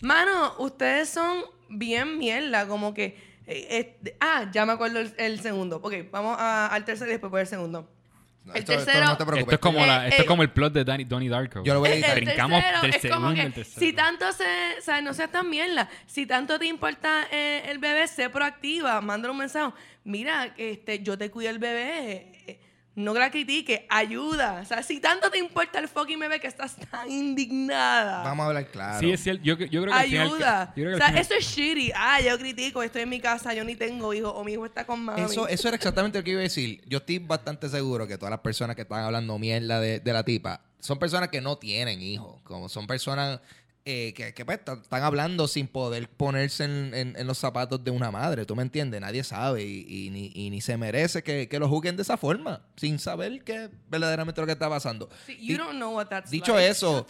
[0.02, 3.18] mano, ustedes son bien mierda, como que.
[3.48, 5.78] eh, eh, ah, ya me acuerdo el, el segundo.
[5.84, 7.90] Ok, vamos a- al tercero y después por el segundo.
[8.46, 9.54] No, el esto- esto tercero- no te preocupes.
[9.54, 11.64] Esto es como, Eh, la, esto eh, es como el plot de Danny, Donnie Darko.
[11.64, 12.18] Yo lo voy a editar.
[12.18, 13.80] El Brincamos tercero, del es como segundo al tercero.
[13.80, 14.44] si tanto se,
[14.78, 19.02] o sea, no seas tan mierda, si tanto te importa eh, el bebé, sé proactiva,
[19.02, 19.74] mándale un mensaje.
[20.06, 22.60] Mira, este, yo te cuido el bebé, eh,
[23.00, 24.60] no la critique, ayuda.
[24.62, 28.48] O sea, si tanto te importa el fucking bebé que estás tan indignada, Vamos a
[28.48, 29.00] hablar claro.
[29.00, 29.42] Sí, es cierto.
[29.44, 30.74] Yo, yo creo que al final- ayuda.
[30.76, 31.92] yo creo que o sea, final- eso es shitty.
[31.96, 34.86] Ah, yo critico, estoy en mi casa, yo ni tengo hijos, o mi hijo está
[34.86, 35.22] con mami.
[35.22, 36.82] Eso, eso era exactamente lo que iba a decir.
[36.88, 40.24] Yo estoy bastante seguro que todas las personas que están hablando mierda de, de la
[40.24, 42.42] tipa son personas que no tienen hijos.
[42.44, 43.40] Como son personas
[43.86, 47.92] eh, que, que, pues, están hablando sin poder ponerse en, en- en los zapatos de
[47.92, 49.02] una madre, ¿tú me entiendes?
[49.02, 52.18] Nadie sabe y, y ni, y ni se merece que, que lo juzguen de esa
[52.18, 55.10] forma, sin saber qué es verdaderamente lo que está pasando.
[55.26, 56.68] Sí, you Di- don't know what that's dicho like.
[56.70, 57.08] eso,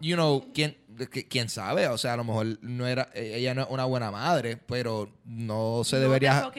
[0.00, 1.86] you know, ¿quién, que- quién sabe?
[1.88, 5.10] O sea, a lo mejor no era, eh, ella no es una buena madre, pero
[5.24, 6.50] no se No debería...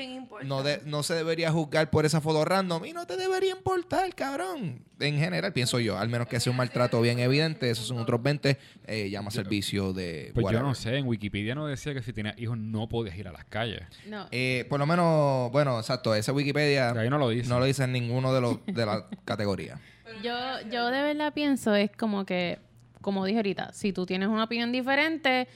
[0.44, 4.14] No, de- no se debería juzgar por esa foto random y no te debería importar,
[4.16, 4.84] cabrón.
[5.00, 8.22] En general, pienso yo, al menos que sea un maltrato bien evidente, esos son otros
[8.22, 10.32] 20, eh, llama servicio de...
[10.34, 13.28] Pues yo no sé, en Wikipedia no decía que si tenías hijos no podías ir
[13.28, 13.82] a las calles.
[14.08, 14.28] No.
[14.32, 17.50] Eh, por lo menos, bueno, exacto, esa Wikipedia Ahí no lo dice.
[17.50, 19.80] no lo dice en ninguno de los de la categoría.
[20.24, 20.34] Yo,
[20.72, 22.58] yo de verdad pienso es como que,
[23.02, 25.48] como dije ahorita, si tú tienes una opinión diferente,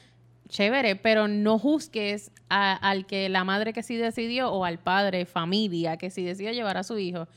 [0.49, 5.25] chévere, pero no juzgues a- al que la madre que sí decidió o al padre,
[5.25, 7.27] familia, que sí decidió llevar a su hijo.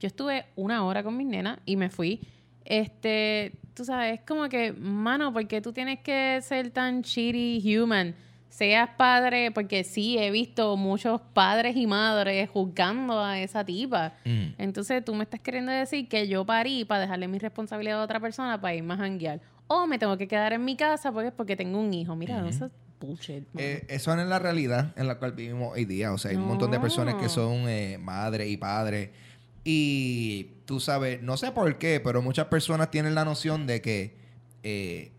[0.00, 2.20] Yo estuve una hora con mis nenas y me fui.
[2.64, 8.14] Este, tú sabes, es como que, mano, porque tú tienes que ser tan shitty human?
[8.52, 14.12] Seas padre, porque sí, he visto muchos padres y madres juzgando a esa tipa.
[14.26, 14.48] Mm.
[14.58, 18.20] Entonces tú me estás queriendo decir que yo parí para dejarle mi responsabilidad a otra
[18.20, 19.40] persona para irme a janguear.
[19.68, 22.14] O me tengo que quedar en mi casa porque es porque tengo un hijo.
[22.14, 23.46] Mira, eso es bullshit.
[23.54, 23.66] mano.
[23.66, 26.12] Eh, eso no es la realidad en la cual vivimos hoy día.
[26.12, 29.12] O sea, hay un montón de personas que son eh, madre y padre.
[29.64, 34.18] Y tú sabes, no sé por qué, pero muchas personas tienen la noción de que,
[34.62, 35.12] eh,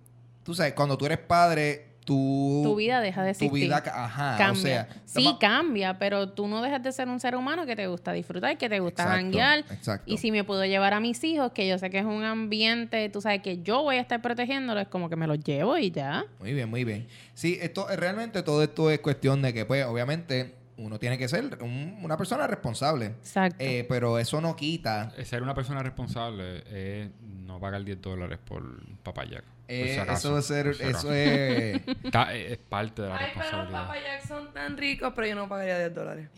[0.43, 3.63] tú sabes, cuando tú eres padre, tu vida deja de Tu existir.
[3.65, 4.51] vida, ca- ajá, cambia.
[4.51, 4.87] o sea...
[5.05, 8.11] sí, toma- cambia, pero tú no dejas de ser un ser humano que te gusta
[8.13, 9.59] disfrutar, que te gusta janguear.
[9.71, 10.03] exacto.
[10.11, 13.07] Y si me puedo llevar a mis hijos, que yo sé que es un ambiente,
[13.09, 15.91] tú sabes que yo voy a estar protegiéndolo, es como que me los llevo y
[15.91, 16.25] ya.
[16.39, 17.07] Muy bien, muy bien.
[17.33, 21.27] Sí, esto eh, realmente todo esto es cuestión de que, pues, obviamente, uno tiene que
[21.27, 23.05] ser un- una persona responsable.
[23.07, 23.57] Exacto.
[23.59, 25.13] Eh, pero eso no quita.
[25.17, 28.63] Eh, Ser una persona responsable es no pagar 10 dólares por
[29.03, 29.43] papayac.
[29.67, 31.81] Eh, si acaso, eso es ser, por si eso es.
[32.03, 33.81] Está- es parte de la Ay, pero los responsabilidad.
[33.87, 36.29] papayas son tan ricos, pero yo no pagaría 10 dólares.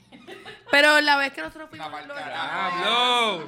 [0.71, 1.91] Pero la vez que nosotros fuimos...
[2.07, 3.47] los ¡Diablo!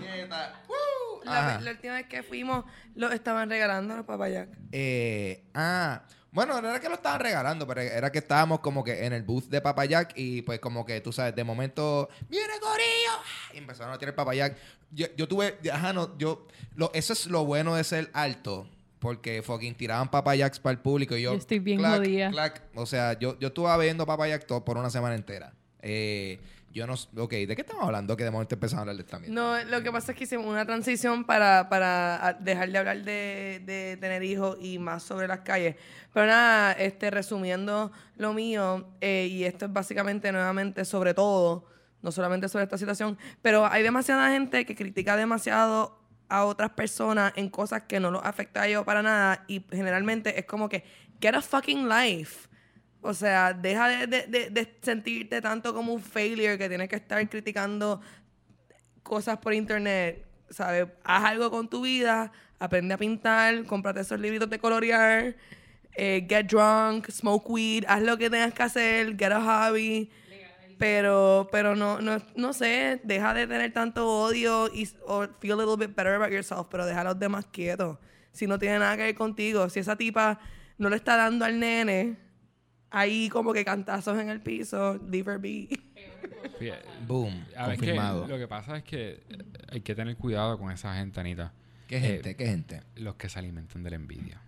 [1.24, 1.58] La, Ajá.
[1.58, 2.64] ve- la última vez que fuimos,
[2.96, 4.48] los estaban regalando los papayas.
[4.72, 9.06] Eh, ah, bueno, no era que lo estaban regalando, pero era que estábamos como que
[9.06, 13.24] en el booth de Papayac y pues como que tú sabes, de momento, ¡viene Corillo!
[13.54, 14.56] Y empezaron a tirar Papayac.
[14.92, 18.70] Yo, yo tuve, ajá, no, yo, lo, eso es lo bueno de ser alto.
[19.08, 21.32] Porque fucking tiraban papayacs para el público y yo.
[21.32, 22.30] Yo estoy bien clac, jodida.
[22.30, 22.62] clac.
[22.76, 25.54] O sea, yo, yo estuve viendo papayac todo por una semana entera.
[25.82, 26.40] Eh,
[26.74, 26.96] yo no.
[27.16, 28.18] Ok, ¿de qué estamos hablando?
[28.18, 29.34] Que de momento empezamos a hablar de esta mierda.
[29.34, 33.04] No, lo que pasa es que hicimos una transición para, para a- dejar de hablar
[33.04, 35.76] de, de tener hijos y más sobre las calles.
[36.14, 41.66] Pero nada, este, resumiendo lo mío, eh, y esto es básicamente nuevamente sobre todo,
[42.02, 45.98] no solamente sobre esta situación, pero hay demasiada gente que critica demasiado
[46.30, 50.38] a otras personas en cosas que no los afecta a ellos para nada y generalmente
[50.40, 50.84] es como que,
[51.22, 52.48] get a fucking life.
[53.02, 57.28] O sea, deja de, de- de- sentirte tanto como un failure que tienes que estar
[57.30, 58.02] criticando
[59.04, 60.88] cosas por internet, ¿sabes?
[61.04, 65.36] Haz algo con tu vida, aprende a pintar, cómprate esos libritos de colorear,
[65.96, 70.10] eh, get drunk, smoke weed, haz lo que tengas que hacer, get a hobby.
[70.78, 75.56] Pero, pero no, no, no sé, deja de tener tanto odio y o feel a
[75.56, 77.98] little bit better about yourself, pero deja a los demás quietos.
[78.32, 80.40] Si no tiene nada que ver contigo, si esa tipa
[80.78, 82.18] no le está dando al nene
[82.92, 85.68] ahí como que cantazos en el piso, leave her be.
[87.08, 87.44] Boom.
[87.56, 88.28] a ver, que confirmado.
[88.28, 89.38] lo que pasa es que eh,
[89.70, 91.54] hay que tener cuidado con esa gente, Anita.
[91.88, 92.36] ¿Qué Eh, gente?
[92.36, 92.84] ¿Qué gente?
[92.96, 94.42] Los que se alimentan de la envidia.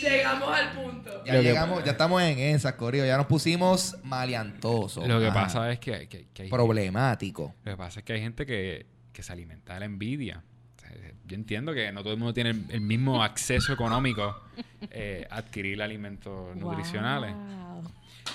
[0.00, 1.24] Llegamos al punto.
[1.24, 3.04] Ya Lo que- llegamos, ya estamos en esa, Corillo.
[3.06, 5.06] Ya nos pusimos maleantosos.
[5.06, 5.42] Lo que Ajá.
[5.42, 7.54] pasa es que, que- que hay, Problemático.
[7.64, 10.42] lo que pasa es que hay gente que, que se alimenta de la envidia.
[10.76, 10.90] O sea,
[11.26, 14.36] Yo entiendo que no todo el mundo tiene el, el mismo acceso económico
[14.90, 17.32] eh, a adquirir alimentos nutricionales.
[17.34, 17.82] Wow.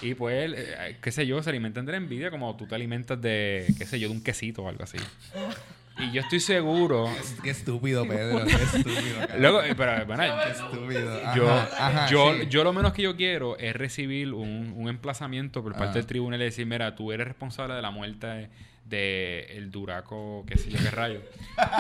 [0.02, 3.20] Y pues, eh, qué sé yo, se alimentan de la envidia como tú te alimentas
[3.22, 4.98] de, qué sé yo, de un quesito o algo así.
[6.00, 7.10] Y yo estoy seguro...
[7.44, 8.46] Qué estúpido, Pedro.
[8.46, 9.28] Qué estúpido.
[9.40, 11.22] Luego, pero bueno, Qué estúpido.
[11.26, 12.48] Ajá, yo, ajá, yo, sí.
[12.50, 15.94] yo lo menos que yo quiero es recibir un, un emplazamiento por parte Ah.
[15.94, 18.50] del tribunal y decir, mira, tú eres responsable de la muerte de,
[18.86, 21.22] de el duraco, qué sé yo, qué rayo.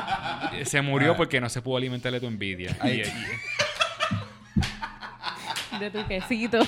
[0.65, 1.18] se murió Ah.
[1.18, 2.76] porque no se pudo alimentarle tu envidia.
[2.80, 3.01] Ay.
[3.01, 3.01] Y-
[5.76, 6.59] y- De tu quesito.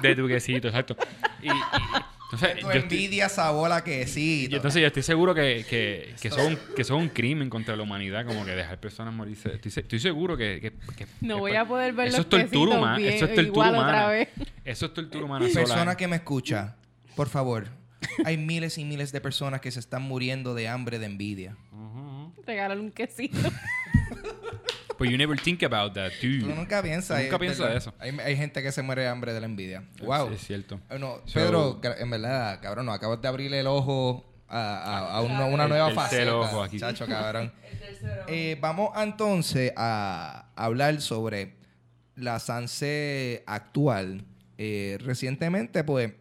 [0.00, 0.96] de tu quesito, exacto.
[1.42, 1.52] Y, y-
[2.34, 4.52] entonces, Tu yo estoy, envidia sabor a quesito.
[4.52, 7.82] y entonces yo estoy seguro que, que, que, son, que son un crimen contra la
[7.82, 9.54] humanidad, como que dejar personas morirse.
[9.54, 10.60] Estoy, se- estoy seguro que...
[10.60, 12.96] que- que- No que- voy a poder ver eso los es tortura humana.
[12.98, 13.82] bien- Eso es tortura humana.
[13.88, 14.28] otra vez.
[14.64, 15.60] Eso es tortura humana sola.
[15.66, 15.96] Persona ¿eh?
[15.96, 16.76] que me escucha,
[17.16, 17.68] por favor.
[18.24, 21.56] Hay miles y miles de personas que se están muriendo de hambre, de envidia.
[22.46, 23.38] Regálale un quesito.
[24.98, 26.40] But you never think about that, dude.
[26.40, 27.22] Tú nunca piensas.
[27.22, 27.92] Nunca piensas de eso.
[27.98, 29.82] Hay, hay gente que se muere de hambre de la envidia.
[30.02, 30.32] Wow.
[30.32, 30.80] Es cierto.
[30.98, 35.20] No, So- Pedro, en verdad, cabrón, nos acabas de abrirle el ojo a, a- a
[35.22, 36.36] una, una El nueva tercer faceta.
[36.36, 36.78] ojo aquí.
[36.78, 37.52] Chacho, cabrón.
[38.28, 41.54] Eh, vamos entonces a hablar sobre
[42.16, 44.24] la Sanse actual.
[44.58, 46.12] Eh, recientemente, pues,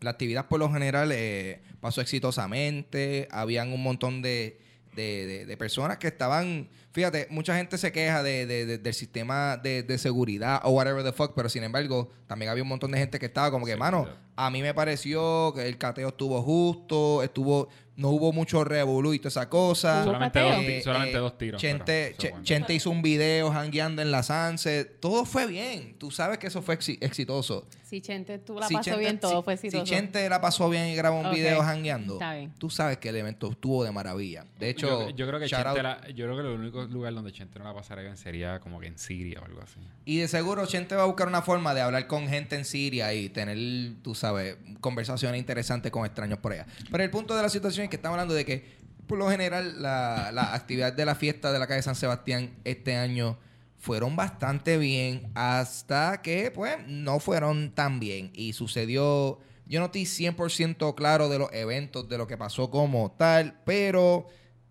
[0.00, 3.28] la actividad por lo general eh, pasó exitosamente.
[3.30, 4.60] Habían un montón de,
[5.02, 6.68] de- de- de personas que estaban.
[6.92, 11.04] Fíjate, mucha gente se queja de- de- de- del sistema de, de seguridad o whatever
[11.04, 13.76] the fuck, pero sin embargo, también había un montón de gente que estaba como que,
[13.76, 14.22] mano, Seguridad.
[14.36, 17.68] a mí me pareció que el cateo estuvo justo, estuvo.
[17.98, 20.04] No hubo mucho revolú y toda esa cosa.
[20.04, 21.60] Solamente, dos, ti- solamente dos tiros.
[21.60, 22.14] Chente.
[22.42, 24.84] Chente hizo un video jangueando en la Sanse.
[24.84, 25.96] Todo fue bien.
[25.98, 27.66] Tú sabes que eso fue exi- exitoso.
[27.82, 29.84] Si Chente tú la Si pasó Chente- bien, todo si- fue exitoso.
[29.86, 32.52] Si Chente la pasó bien y grabó un video jangueando, Está bien.
[32.58, 34.44] tú sabes que el evento estuvo de maravilla.
[34.60, 37.32] De hecho, yo, yo creo que Chente la- yo creo que el único lugar donde
[37.32, 39.80] Chente no la pasaría bien sería como que en Siria o algo así.
[40.04, 43.12] y de seguro Chente va a buscar una forma de hablar con gente en Siria
[43.14, 43.56] y tener,
[44.02, 46.66] tú sabes, conversaciones interesantes con extraños por allá.
[46.92, 50.30] Pero el punto de la situación que estamos hablando de que, por lo general, la,
[50.32, 53.38] la actividad de la fiesta de la calle San Sebastián este año
[53.78, 58.30] fueron bastante bien hasta que, pues, no fueron tan bien.
[58.34, 63.12] Y sucedió, yo no estoy 100% claro de los eventos, de lo que pasó como
[63.12, 64.26] tal, pero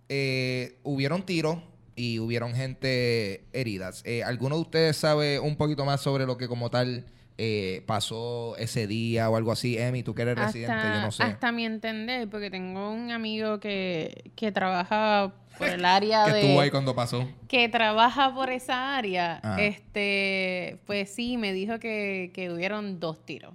[0.09, 1.59] eh, hubieron tiros
[1.95, 4.03] y hubieron gente heridas.
[4.05, 7.05] Eh, ¿Alguno de ustedes sabe un poquito más sobre lo que como tal
[7.37, 9.77] eh, pasó ese día o algo así?
[9.77, 11.23] Emi, tú que eres residente, yo no sé.
[11.23, 16.41] hasta mi entender, porque tengo un amigo que, que trabaja por el área que de...
[16.41, 17.27] estuvo ahí cuando pasó.
[17.47, 19.61] que trabaja por esa área, Ajá.
[19.61, 23.53] este, pues sí, me dijo que, que hubieron dos tiros.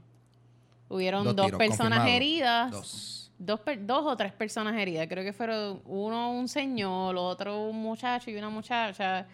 [0.88, 2.16] Hubieron Dos dos, tiros, personas confirmado.
[2.16, 2.70] heridas.
[2.70, 3.18] Dos.
[3.38, 5.06] Dos, dos o tres personas heridas.
[5.08, 9.26] Creo que fueron uno un señor, otro un muchacho y una muchacha,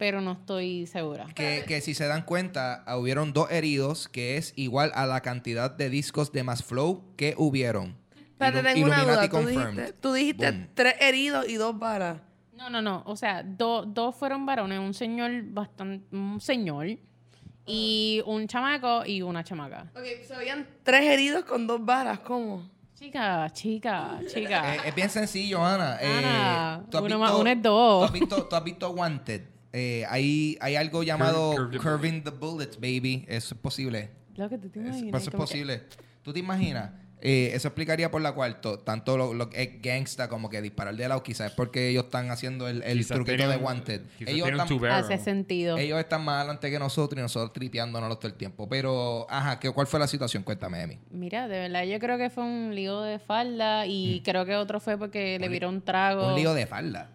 [0.00, 1.26] pero no estoy segura.
[1.34, 5.20] Que, que si se dan cuenta, ah, hubieron dos heridos, que es igual a la
[5.20, 7.96] cantidad de discos de Mass Flow que hubieron.
[8.38, 8.74] Illum- tengo una duda.
[8.76, 9.70] Illuminati Tú confirmed.
[9.72, 10.68] dijiste, tú dijiste Boom.
[10.74, 12.16] tres heridos y dos balas.
[12.56, 13.02] No, no, no.
[13.04, 16.86] O sea, do- dos fueron varones, un señor bastante, un señor
[17.66, 19.90] y un chamaco y una chamaca.
[19.94, 22.20] Ok, se habían tres heridos con dos balas.
[22.20, 22.68] ¿Cómo?
[22.94, 24.74] Chica, chica, chica.
[24.76, 25.98] Eh, es bien sencillo, Ana.
[26.00, 28.00] Eh, Ana, ¿tú has uno visto- más uno es dos.
[28.00, 29.42] ¿Tú has visto, tú has visto Wanted?
[29.72, 33.24] Eh, hay, hay algo llamado Curving the Bullets, baby.
[33.28, 34.10] Eso es posible.
[34.36, 35.82] Lo que tú te Eso, imaginas, eso es como que- posible.
[36.22, 36.90] ¿Tú te imaginas?
[37.22, 40.62] Eh, eso explicaría por la cual to- tanto lo, lo que es gangsta como que
[40.62, 44.00] disparar de lado, quizás es porque ellos están haciendo el, el truquito de un- Wanted.
[44.20, 44.86] Ellos un están.
[44.90, 45.76] Hace sentido.
[45.76, 48.66] ellos están más adelante que nosotros y nosotros tripeándonos todo el tiempo.
[48.70, 50.42] Pero, ajá, ¿qué, ¿cuál fue la situación?
[50.44, 50.98] Cuéntame, Emi.
[51.10, 54.80] Mira, de verdad, yo creo que fue un lío de falda y creo que otro
[54.80, 56.24] fue porque le vieron trago.
[56.26, 56.30] Mm.
[56.30, 57.10] Un lío de falda.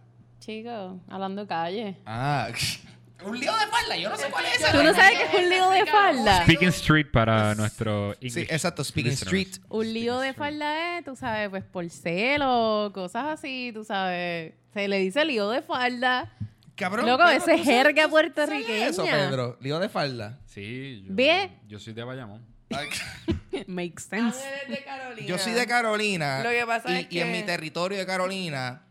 [0.46, 1.98] Chico, hablando de calle.
[2.06, 2.48] Ah,
[3.26, 3.98] un lío de falda.
[3.98, 4.72] Yo no sé cuál es esa.
[4.72, 6.44] ¿Tú no sabes qué es un lío de falda?
[6.44, 8.84] Speaking Street para nuestro Sí, English exacto.
[8.84, 9.34] Speaking listeners.
[9.48, 9.66] Street.
[9.70, 14.54] Un lío de falda es, tú sabes, pues por celo, cosas así, tú sabes.
[14.74, 16.32] Se le dice lío de falda.
[16.76, 17.06] Cabrón.
[17.08, 18.88] Loco, Pedro, ese ¿tú sabes- jerga sabes puertorriqueña.
[18.88, 19.58] Eso, Pedro.
[19.62, 20.40] Lío de falda.
[20.46, 21.50] Sí, yo, Ve.
[21.68, 22.46] yo soy de Bayamón.
[22.70, 22.90] Ay,
[23.68, 24.38] Makes sense.
[24.46, 25.28] Ángeles de Carolina.
[25.28, 26.44] Yo soy de Carolina.
[26.44, 28.82] Lo que pasa y, es y en que- mi territorio de Carolina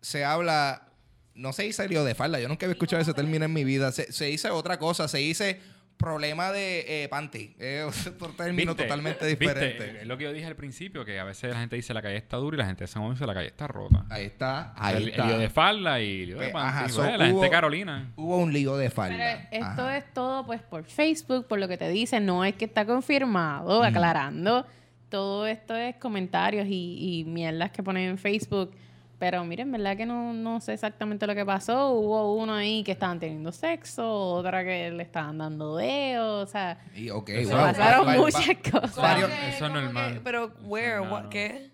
[0.00, 0.86] se habla.
[1.34, 2.38] No se dice lío de falda.
[2.40, 3.92] Yo nunca había escuchado ese término en mi vida.
[3.92, 5.08] Se, se dice otra cosa.
[5.08, 5.60] Se dice
[5.96, 7.54] problema de eh, panty.
[7.58, 8.84] Es otro término ¿Viste?
[8.84, 9.44] totalmente ¿Viste?
[9.46, 10.00] diferente.
[10.02, 12.16] Es lo que yo dije al principio, que a veces la gente dice la calle
[12.16, 14.04] está dura y la gente de San Juan dice la calle está rota.
[14.10, 14.72] Ahí está.
[14.76, 15.22] Ahí el, está.
[15.22, 16.78] el lío de falda y el lío de Pues, panty.
[16.78, 18.12] ajá, so la gente hubo- de Carolina.
[18.16, 19.32] Hubo un lío de Pero falda.
[19.50, 19.96] esto Ajá.
[19.98, 23.82] es todo pues por Facebook, por lo que te dicen, no es que está confirmado,
[23.82, 24.66] aclarando.
[25.10, 28.72] Todo esto es comentarios y, y mierdas que ponen en Facebook.
[29.20, 31.90] Pero miren, verdad que no, no sé exactamente lo que pasó.
[31.90, 36.78] Hubo uno ahí que estaban teniendo sexo, otra que le estaban dando dedos, o sea,
[36.96, 37.22] Y, wow.
[37.24, 38.96] pasaron muchas cosas.
[38.96, 40.14] varios- ¿Cómo que- Eso es normal.
[40.14, 41.00] que- Pero, where?
[41.00, 41.28] What, ¿no?
[41.30, 41.70] ¿Qué?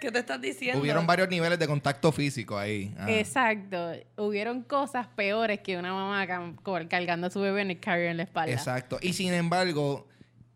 [0.00, 0.80] ¿Qué te estás diciendo?
[0.82, 2.92] Hubieron varios niveles de contacto físico ahí.
[2.98, 3.08] Ajá.
[3.12, 3.92] Exacto.
[4.16, 6.26] Hubieron cosas peores que una mamá
[6.88, 8.52] cargando a su bebé en el carrier en la espalda.
[8.52, 8.98] Exacto.
[9.00, 10.08] Y sin embargo,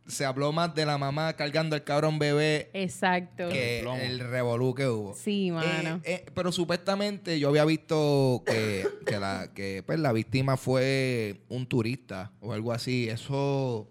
[0.06, 3.48] se habló más de la mamá cargando al cabrón bebé Exacto.
[3.48, 5.14] que El revolú que hubo.
[5.14, 6.00] Sí, mano.
[6.04, 11.40] Eh, eh, pero supuestamente yo había visto que, que, la, que pues, la víctima fue
[11.48, 13.08] un turista o algo así.
[13.08, 13.88] Eso,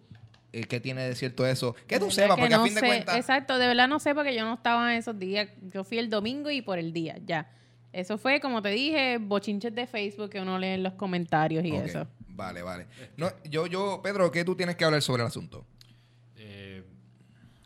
[0.53, 1.75] eh, ¿qué tiene de cierto eso?
[1.87, 2.85] Que tú De sepas, porque a no fin de sé.
[2.87, 3.15] cuentas...
[3.17, 5.49] Exacto, de verdad no sé porque yo no estaba en esos días.
[5.73, 7.51] Yo fui el domingo y por el día, ya.
[7.91, 11.73] Eso fue, como te dije, bochinches de Facebook que uno lee en los comentarios y
[11.75, 12.07] eso.
[12.27, 12.87] Vale, vale.
[13.15, 15.65] No, yo, yo, Pedro, ¿qué tú tienes que hablar sobre el asunto?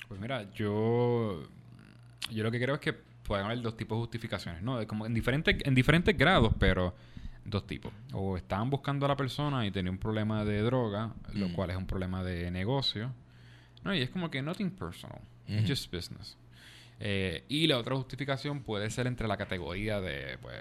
[0.10, 1.48] Pues mira, yo,
[2.32, 4.86] yo lo que creo es que pueden haber dos tipos de justificaciones, ¿no?
[4.88, 6.94] Como en diferentes, en diferentes grados, pero
[7.46, 7.94] dos tipos.
[8.12, 11.54] O estaban buscando a la persona y tenía un problema de droga, lo Mm.
[11.54, 13.14] cual es un problema de negocio.
[13.84, 15.22] No, y es como que nothing personal,
[15.68, 16.38] just business.
[17.00, 20.58] Eh, y la otra justificación puede ser entre la categoría de, pues...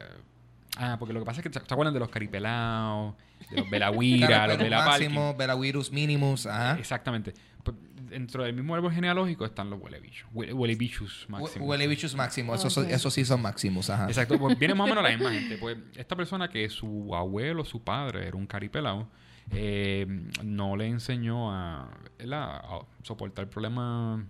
[0.81, 3.15] Ah, porque lo que pasa es que se acuerdan de los caripelados,
[3.51, 6.79] de los velahuira, Claro, los máximo, Velavirus minimus, ajá.
[6.79, 7.35] Exactamente.
[7.65, 7.77] Pues,
[8.09, 10.27] dentro del mismo árbol genealógico están los huelebichos.
[10.33, 11.69] Hue- Huelebichus máximos.
[11.69, 14.07] Huelebichus máximo, esos, esos sí son máximos, ajá.
[14.07, 15.59] Exacto, pues viene más o menos la misma gente.
[15.59, 19.09] Pues esta persona que su abuelo, su padre, era un caripelado,
[19.51, 20.07] eh,
[20.45, 22.57] no le enseñó a, ¿verdad?
[22.57, 24.21] a soportar problemas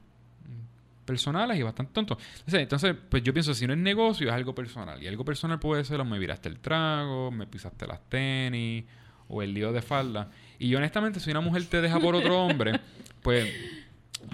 [1.09, 2.18] personales y bastante tontos.
[2.38, 5.02] Entonces, entonces, pues yo pienso, si no es negocio, es algo personal.
[5.02, 8.84] Y algo personal puede ser, o me viraste el trago, me pisaste las tenis,
[9.28, 10.30] o el lío de falda.
[10.59, 12.78] Y yo honestamente, si una mujer te deja por otro hombre,
[13.22, 13.52] pues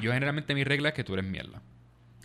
[0.01, 1.62] yo generalmente mi regla es que tú eres mierda.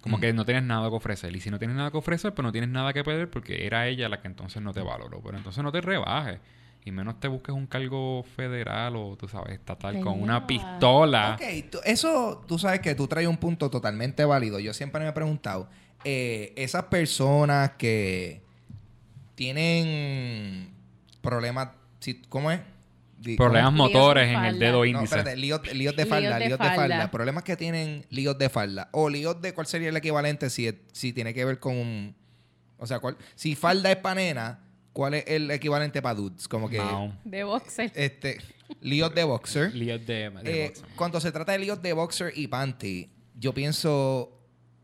[0.02, 0.22] Como Mm.
[0.22, 1.36] que no tienes nada que ofrecer.
[1.36, 3.88] Y si no tienes nada que ofrecer, pues no tienes nada que perder porque era
[3.88, 5.22] ella la que entonces no te valoró.
[5.24, 6.40] Pero entonces no te rebajes.
[6.86, 11.38] Y menos te busques un cargo federal o, tú sabes, estatal con una pistola.
[11.40, 14.60] Ok, tú- eso tú sabes que tú traes un punto totalmente válido.
[14.60, 15.70] Yo siempre me he preguntado,
[16.06, 18.42] eh, esas personas que
[19.36, 20.70] tienen
[21.22, 21.70] problemas,
[22.00, 22.62] si- ¿cómo es?
[23.36, 25.04] Problemas motores en el dedo índice.
[25.18, 26.76] espérate, líos, líos de Líos falda, de líos de falda.
[26.82, 27.12] falda.
[27.12, 28.88] Problemas que tienen líos de falda.
[28.94, 32.16] O líos de, ¿cuál sería el equivalente si, si tiene que ver con un...
[32.78, 33.18] O sea, ¿cuál?
[33.36, 34.60] si falda es para nena,
[34.94, 36.48] ¿cuál es el equivalente para dudes?
[36.48, 36.78] Como que...
[36.78, 37.18] No.
[37.24, 37.92] De boxer.
[37.96, 38.40] Este,
[38.82, 39.74] líos de boxer.
[39.76, 44.32] Líos de, de Eh, cuando se trata de líos de boxer y panty, yo pienso,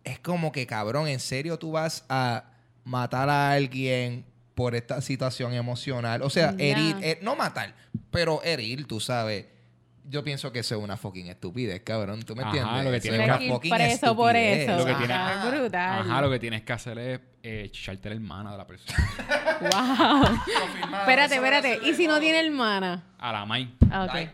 [0.03, 2.51] es como que cabrón, ¿en serio tú vas a
[2.83, 6.21] matar a alguien por esta situación emocional?
[6.21, 7.75] O sea, herir, eh, no matar,
[8.11, 9.45] pero herir, tú sabes.
[10.07, 12.21] Yo pienso que eso es una fucking estupidez, cabrón.
[12.23, 12.83] ¿Tú me Ajá, entiendes?
[12.85, 14.69] lo que Eso tienes es que- una Tienes que preso por estupidez.
[14.69, 14.77] eso.
[14.77, 15.99] Lo que Ajá, tiene- brutal.
[15.99, 18.97] Ajá, lo que tienes que hacer es eh, chicharte la hermana de la persona.
[19.61, 20.39] Wow.
[20.99, 21.79] espérate, espérate.
[21.83, 23.03] ¿Y si no tiene hermana?
[23.19, 23.73] A la Mai.
[23.91, 24.29] Ah, ok.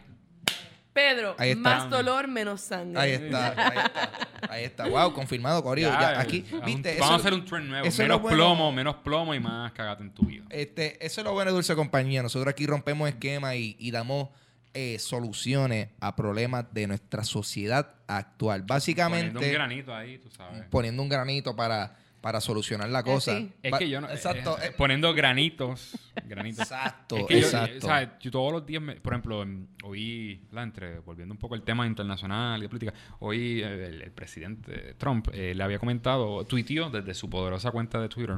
[0.93, 1.61] Pedro, Ahí está.
[1.61, 2.99] más dolor, menos sangre.
[2.99, 4.11] Ahí está, ahí está.
[4.49, 4.87] Ahí está.
[4.89, 5.63] Wow, confirmado.
[5.75, 6.97] Ya, Ya, aquí, eh, un- viste.
[6.99, 7.85] Vamos eso- a hacer un trend nuevo.
[7.87, 8.35] eso es Menos bueno.
[8.37, 10.43] plomo, menos plomo y más cagate en tu vida.
[10.49, 12.21] Este, eso es lo bueno de Dulce Compañía.
[12.21, 14.29] Nosotros aquí rompemos esquemas y, y damos
[14.73, 18.63] eh, soluciones a problemas de nuestra sociedad actual.
[18.63, 20.63] Básicamente, Poniendo un granito ahí, tú sabes.
[20.69, 23.37] poniendo un granito para, para solucionar la cosa.
[23.37, 23.51] sí.
[23.63, 24.09] Es que yo no.
[24.09, 24.57] Exacto.
[24.61, 25.97] eh, eh, poniendo granitos.
[26.25, 26.61] Granitos.
[26.61, 27.77] exacto, Es que yo, exacto.
[27.79, 31.39] o sea, yo todos los días, me- por ejemplo, em, hoy, la entre, volviendo un
[31.39, 35.63] poco al tema internacional y de política, hoy eh, el, el presidente Trump eh, le
[35.63, 38.37] había comentado, tuiteó desde su poderosa cuenta de Twitter,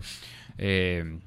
[0.58, 1.20] eh,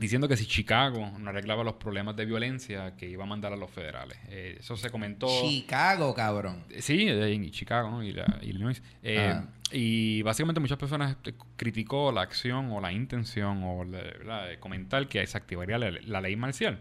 [0.00, 3.56] diciendo que si Chicago no arreglaba los problemas de violencia, que iba a mandar a
[3.56, 4.18] los federales.
[4.28, 5.28] Eh, eso se comentó.
[5.42, 6.64] Chicago, cabrón.
[6.78, 8.02] Sí, en Chicago, ¿no?
[8.02, 8.82] Y la, Illinois.
[9.02, 9.44] Eh, Ah.
[9.72, 15.06] Y básicamente muchas personas eh, criticó la acción o la intención o la de comentar
[15.06, 16.80] que se activaría la, la ley marcial.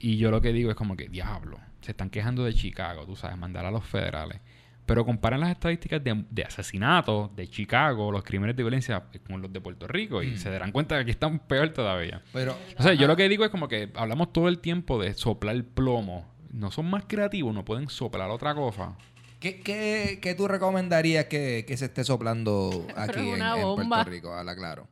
[0.00, 3.14] Y yo lo que digo es como que, diablo, se están quejando de Chicago, tú
[3.14, 4.40] sabes, mandar a los federales.
[4.84, 9.52] Pero comparan las estadísticas de, de asesinatos de Chicago, los crímenes de violencia con los
[9.52, 12.20] de Puerto Rico y se darán cuenta que aquí están peor todavía.
[12.32, 15.14] Pero, O sea, yo lo que digo es como que hablamos todo el tiempo de
[15.14, 16.26] soplar plomo.
[16.50, 18.96] No son más creativos, no pueden soplar otra cosa.
[19.38, 23.96] ¿qué, qué, qué tú recomendarías que, que se esté soplando aquí en, una en bomba.
[23.98, 24.34] Puerto Rico?
[24.34, 24.88] Habla claro.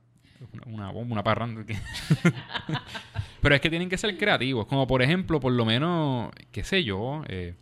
[0.52, 1.64] Una, una bomba, una parranda.
[3.40, 4.66] Pero es que tienen que ser creativos.
[4.66, 7.22] Como por ejemplo, por lo menos, qué sé yo.
[7.28, 7.54] eh,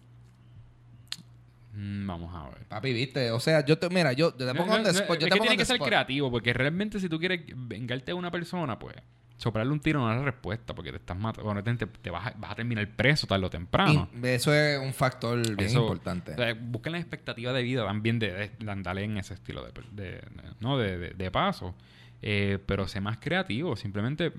[1.78, 2.66] mm, vamos a ver.
[2.66, 3.30] Papi, viste.
[3.30, 5.30] O sea, yo te, mira, yo te No, pongo no, the no, spot, es yo
[5.34, 8.96] que tiene que ser creativo, porque realmente si tú quieres vengarte a una persona, pues
[9.36, 11.44] soplarle un tiro no es la respuesta, porque te estás matando.
[11.44, 14.08] Bueno, te, te vas, a, vas a terminar preso tarde o temprano.
[14.20, 16.32] Y eso es un factor bien Eso- importante.
[16.32, 19.72] O sea, busquen la expectativa de vida también de, de, andarle en ese estilo de,
[19.92, 20.20] de-
[20.58, 20.76] ¿no?
[20.76, 21.76] de, de- de paso.
[22.20, 23.76] Eh, pero sé más creativo.
[23.76, 24.32] Simplemente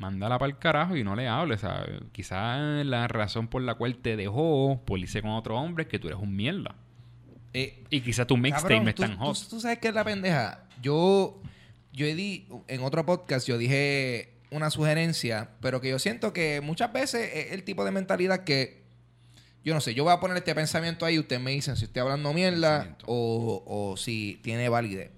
[0.00, 1.60] mándala para el carajo y no le hables.
[1.60, 2.00] ¿sabes?
[2.12, 5.98] Quizás la razón por la cual te dejó por irse con otro hombre es que
[5.98, 6.74] tú eres un mierda.
[7.52, 9.36] Eh, Y quizás tu mixtape es tú, tan hot.
[9.38, 10.64] tú- tú sabes qué es la pendeja.
[10.82, 11.40] Yo,
[11.92, 16.60] yo he di, en otro podcast, yo dije una sugerencia, pero que yo siento que
[16.60, 18.82] muchas veces es el tipo de mentalidad que,
[19.64, 21.84] yo no sé, yo voy a poner este pensamiento ahí y ustedes me dicen si
[21.84, 25.10] estoy hablando mierda o, o si tiene validez.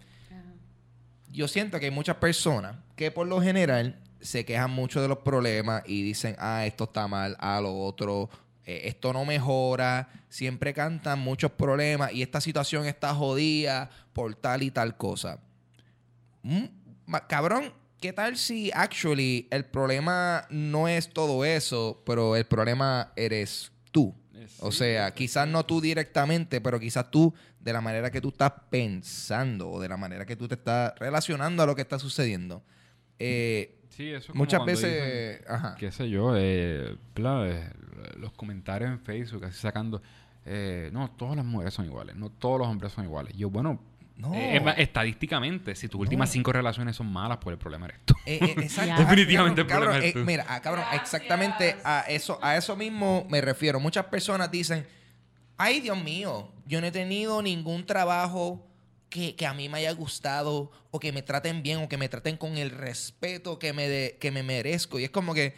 [1.31, 5.19] Yo siento que hay muchas personas que por lo general se quejan mucho de los
[5.19, 8.31] problemas y dicen, ah, esto está mal, ah, lo otro,
[8.65, 14.63] eh, esto no mejora, siempre cantan muchos problemas y esta situación está jodida por tal
[14.63, 15.41] y tal cosa.
[16.43, 16.65] Mm,
[17.29, 23.73] cabrón, ¿qué tal si actually el problema no es todo eso, pero el problema eres
[23.91, 24.15] tú?
[24.61, 28.53] O sea, quizás no tú directamente, pero quizás tú de la manera que tú estás
[28.71, 32.63] pensando o de la manera que tú te estás relacionando a lo que está sucediendo.
[33.23, 35.39] Eh, Sí, eso es muchas veces...
[35.41, 35.75] dicen, ajá.
[35.79, 37.71] qué sé yo, eh, eh,
[38.17, 40.01] los comentarios en Facebook, así sacando,
[40.47, 43.37] eh, no, todas las mujeres son iguales, no todos los hombres son iguales.
[43.37, 43.79] Yo, bueno,
[44.17, 44.35] No.
[44.35, 47.99] eh, es más, estadísticamente, si tus últimas cinco relaciones son malas, pues el problema eres
[48.07, 48.15] tú.
[48.25, 49.03] Eh, eh, exacto.
[49.03, 50.25] Definitivamente el Cabrón, problema es eh, tú.
[50.25, 53.79] mira, ah, cabrón, exactamente a eso, a eso mismo me refiero.
[53.79, 54.87] Muchas personas dicen,
[55.59, 58.67] ay Dios mío, yo no he tenido ningún trabajo
[59.13, 62.09] que, que a mí me haya gustado o que me traten bien o que me
[62.09, 64.99] traten con el respeto que me, de- que me merezco.
[64.99, 65.55] Y es como que,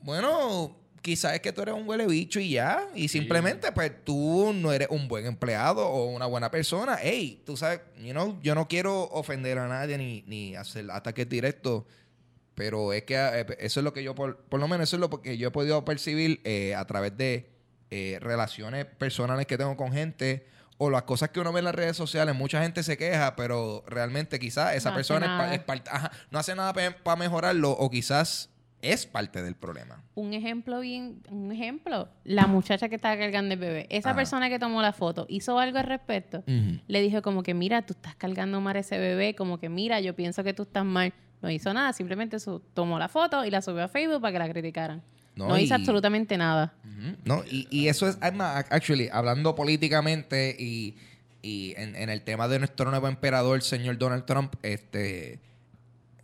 [0.00, 2.88] bueno, quizás es que tú eres un huele bicho y ya.
[2.94, 6.96] Y simplemente, pues tú no eres un buen empleado o una buena persona.
[6.96, 11.28] Ey, tú sabes, you know, yo no quiero ofender a nadie ni, ni hacer ataques
[11.28, 11.84] directos.
[12.54, 15.00] Pero es que eh, eso es lo que yo, por, por lo menos eso es
[15.00, 17.50] lo que yo he podido percibir eh, a través de
[17.90, 20.46] eh, relaciones personales que tengo con gente
[20.78, 22.34] o las cosas que uno ve en las redes sociales.
[22.34, 25.54] Mucha gente se queja, pero realmente quizás esa No persona es, pa- nada.
[25.54, 28.50] es parte, ajá, no hace nada para mejorarlo o quizás
[28.82, 30.02] es parte del problema.
[30.14, 34.16] Un ejemplo bien, un ejemplo, la muchacha que estaba cargando el bebé, esa Ajá.
[34.16, 36.42] persona que tomó la foto, hizo algo al respecto.
[36.46, 40.14] Le dijo como que, mira, tú estás cargando mal ese bebé, como que, mira, yo
[40.14, 41.14] pienso que tú estás mal.
[41.40, 42.36] No hizo nada, simplemente
[42.74, 45.02] tomó la foto y la subió a Facebook para que la criticaran.
[45.36, 46.74] No, No, hizo y- absolutamente nada.
[47.24, 50.96] No, y, y eso es, además, actually, hablando políticamente y,
[51.42, 55.40] y en, en el tema de nuestro nuevo emperador, el señor Donald Trump, este,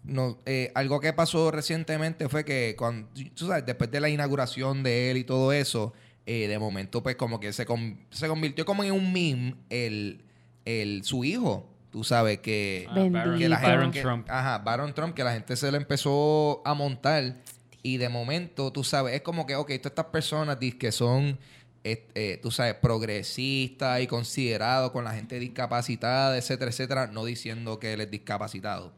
[0.04, 4.82] no, eh, algo que pasó recientemente fue que, cuando, tú sabes, después de la inauguración
[4.82, 5.92] de él y todo eso,
[6.24, 10.22] eh, de momento, pues como que se, con- se convirtió como en un meme el,
[10.64, 12.86] el, su hijo, tú sabes, que...
[12.88, 12.94] Ah,
[13.36, 14.26] que la gente, que- Trump.
[14.30, 17.36] Ajá, Baron Trump, que la gente se le empezó a montar.
[17.82, 21.38] Y de momento, tú sabes, es como que, ok, todas estas personas que son,
[21.82, 27.78] eh, eh, tú sabes, progresistas y considerados con la gente discapacitada, etcétera, etcétera, no diciendo
[27.78, 28.92] que él es discapacitado.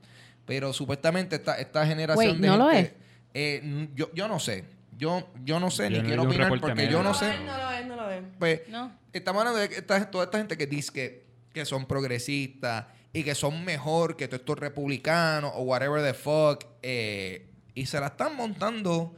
[0.47, 2.95] Pero supuestamente esta, esta generación Wait, de ¿no lo gente,
[3.35, 4.65] eh, yo, yo no sé.
[4.99, 7.31] Yo, yo no sé, Yo ni no quiero opinar porque yo no No, sé.
[7.35, 8.23] él no lo es, no lo es.
[8.39, 8.93] Pues, No.
[9.13, 13.23] Estamos hablando de que esta- toda esta gente que dice que, que son progresistas y
[13.25, 16.65] que son mejor que todos estos republicanos o whatever the fuck.
[16.83, 19.15] eh, y se la están montando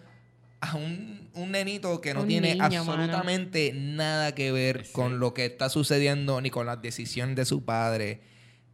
[0.61, 4.93] a un, un nenito que no Un tiene niño, absolutamente nada que ver Sí.
[4.93, 8.23] con lo que está sucediendo ni con las decisiones de su padre.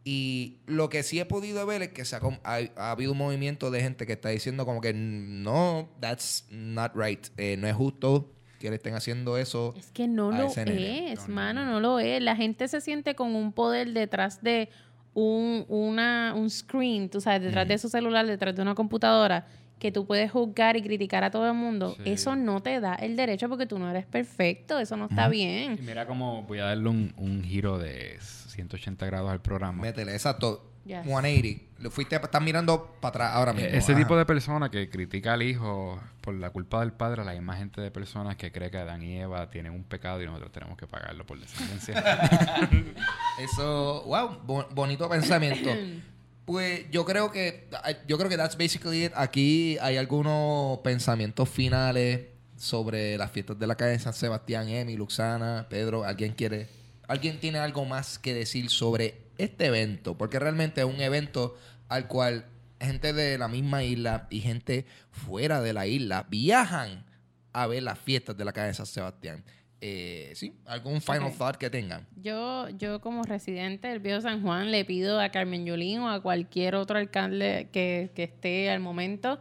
[0.03, 3.17] Y lo que sí he podido ver es que se ha, ha, ha habido un
[3.19, 7.27] movimiento de gente que está diciendo como que no, that's not right.
[7.37, 9.73] Eh, no es justo que le estén haciendo eso.
[9.77, 11.11] Es que no a lo nene.
[11.13, 11.71] es, No, no, mano, no.
[11.73, 12.21] no lo es.
[12.21, 14.69] La gente se siente con un poder detrás de
[15.13, 19.45] un, una, un screen, tú sabes, detrás de su celular, detrás de una computadora,
[19.81, 21.95] que tú puedes juzgar y criticar a todo el mundo.
[21.97, 22.03] Sí.
[22.11, 25.79] Eso no te da el derecho porque tú no eres perfecto, eso no está bien.
[25.83, 29.81] mira cómo voy a darle un, un giro de 180 grados al programa.
[29.81, 30.67] Métele, exacto.
[30.85, 31.03] Yes.
[31.03, 31.63] 180.
[31.79, 33.69] Lo fuiste, estás mirando para atrás ahora mismo.
[33.69, 34.01] Eh, Ese Ajá.
[34.01, 37.81] tipo de persona que critica al hijo por la culpa del padre, la misma gente
[37.81, 40.85] de personas que cree que Adán y Eva tienen un pecado y nosotros tenemos que
[40.87, 42.03] pagarlo por descendencia.
[43.39, 45.69] Eso, wow, bo- bonito pensamiento.
[46.45, 47.69] Pues yo creo que,
[48.07, 49.13] yo creo que that's basically it.
[49.15, 52.21] Aquí hay algunos pensamientos finales
[52.57, 56.03] sobre las fiestas de la calle de San Sebastián, Emi, Luxana, Pedro.
[56.03, 56.67] ¿Alguien quiere,
[57.07, 60.17] alguien tiene algo más que decir sobre este evento?
[60.17, 61.57] Porque realmente es un evento
[61.89, 62.45] al cual
[62.79, 67.05] gente de la misma isla y gente fuera de la isla viajan
[67.53, 69.43] a ver las fiestas de la calle de San Sebastián.
[69.83, 72.05] Eh, sí, algún final thought que tengan.
[72.21, 76.21] Yo, yo como residente del Viejo San Juan le pido a Carmen Yulín o a
[76.21, 79.39] cualquier otro alcalde que, que esté al momento,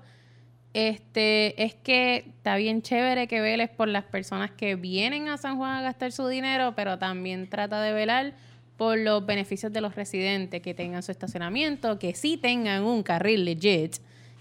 [0.73, 5.59] este, es que está bien chévere que veles por las personas que vienen a San
[5.59, 8.35] Juan a gastar su dinero, pero también trata de velar
[8.77, 13.45] por los beneficios de los residentes, que tengan su estacionamiento, que sí tengan un carril
[13.45, 13.97] legit,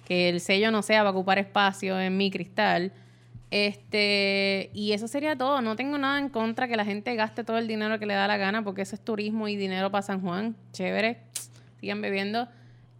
[0.05, 2.93] que el sello no sea para ocupar espacio en mi cristal.
[3.51, 5.61] Este, y eso sería todo.
[5.61, 8.27] No tengo nada en contra que la gente gaste todo el dinero que le da
[8.27, 10.55] la gana, porque eso es turismo y dinero para San Juan.
[10.71, 11.21] Chévere.
[11.79, 12.47] Sigan bebiendo.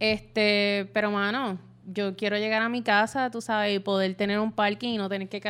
[0.00, 4.52] Este, pero mano, yo quiero llegar a mi casa, tú sabes, y poder tener un
[4.52, 5.42] parking y no tener que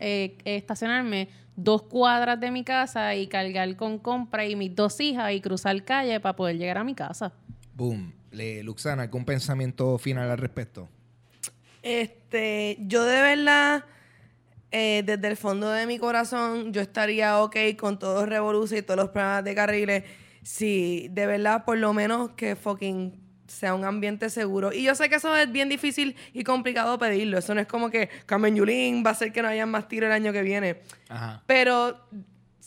[0.00, 5.32] eh, estacionarme dos cuadras de mi casa y cargar con compra y mis dos hijas
[5.32, 7.32] y cruzar calle para poder llegar a mi casa.
[7.74, 8.12] Boom.
[8.32, 10.88] Le, Luxana, ¿algún pensamiento final al respecto?
[11.82, 13.84] Este, yo de verdad,
[14.76, 18.98] eh, desde el fondo de mi corazón, yo estaría ok con todos Revolución y todos
[18.98, 20.02] los programas de carriles.
[20.42, 23.16] Si de verdad, por lo menos que fucking
[23.46, 24.72] sea un ambiente seguro.
[24.72, 27.38] Y yo sé que eso es bien difícil y complicado pedirlo.
[27.38, 30.06] Eso no es como que Carmen Yulín va a hacer que no haya más tiro
[30.06, 30.80] el año que viene.
[31.08, 31.44] Ajá.
[31.46, 32.08] Pero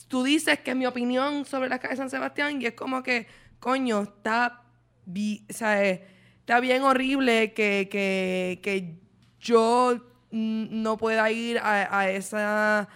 [0.08, 3.28] tú dices que es mi opinión sobre la calle San Sebastián y es como que,
[3.60, 4.64] coño, está,
[5.06, 6.08] o sea, eh,
[6.40, 8.96] está bien horrible que, que, que
[9.42, 12.88] yo no pueda ir a, a esa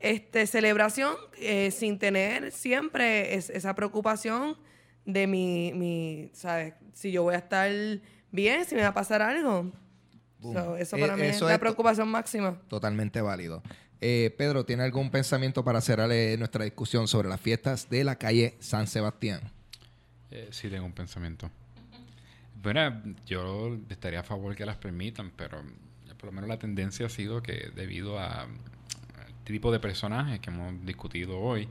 [0.00, 4.56] este, celebración eh, sin tener siempre es- esa preocupación
[5.04, 6.74] de mi, mi, ¿sabes?
[6.92, 7.70] Si yo voy a estar
[8.30, 9.72] bien, si me va a pasar algo.
[10.40, 12.60] So, eso Eh, para mí es eso la es preocupación máxima.
[12.68, 13.62] Totalmente válido.
[14.00, 18.14] Eh, Pedro, ¿tiene algún pensamiento para cerrar eh, nuestra discusión sobre las fiestas de la
[18.16, 19.40] calle San Sebastián?
[20.30, 21.50] Eh, sí, tengo un pensamiento.
[22.62, 25.60] Bueno, yo estaría a favor que las permitan, pero
[26.18, 28.46] por lo menos la tendencia ha sido que debido a
[29.38, 31.68] este tipo de personajes que hemos discutido hoy,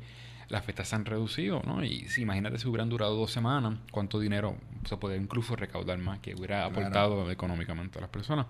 [0.49, 1.83] las fiestas se han reducido, ¿no?
[1.83, 4.55] Y si imagínate si hubieran durado dos semanas, cuánto dinero
[4.87, 6.71] se puede incluso recaudar más que hubiera Claro.
[6.71, 8.45] aportado económicamente a las personas.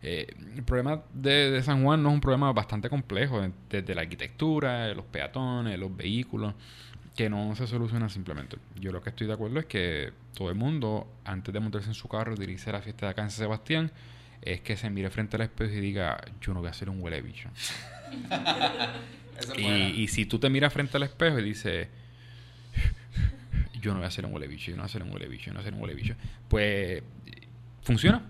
[0.00, 0.26] Eh,
[0.56, 4.02] el problema de, de San Juan no es un problema bastante complejo, eh, desde la
[4.02, 6.54] arquitectura, los peatones, los vehículos,
[7.14, 8.56] que no se soluciona simplemente.
[8.80, 11.94] Yo lo que estoy de acuerdo es que todo el mundo, antes de montarse en
[11.94, 13.90] su carro dirigirse a la fiesta de acá en San Sebastián,
[14.42, 17.02] es que se mire frente al espejo y diga, yo no voy a hacer un
[17.02, 17.48] huele bicho.
[19.56, 21.88] y, y si tú te miras frente al espejo y dices,
[23.80, 25.28] yo no voy a hacer un huele bicho, yo no voy a hacer un huele
[25.28, 26.14] bicho, yo no voy a hacer un huele bicho,
[26.48, 27.02] pues
[27.82, 28.22] funciona.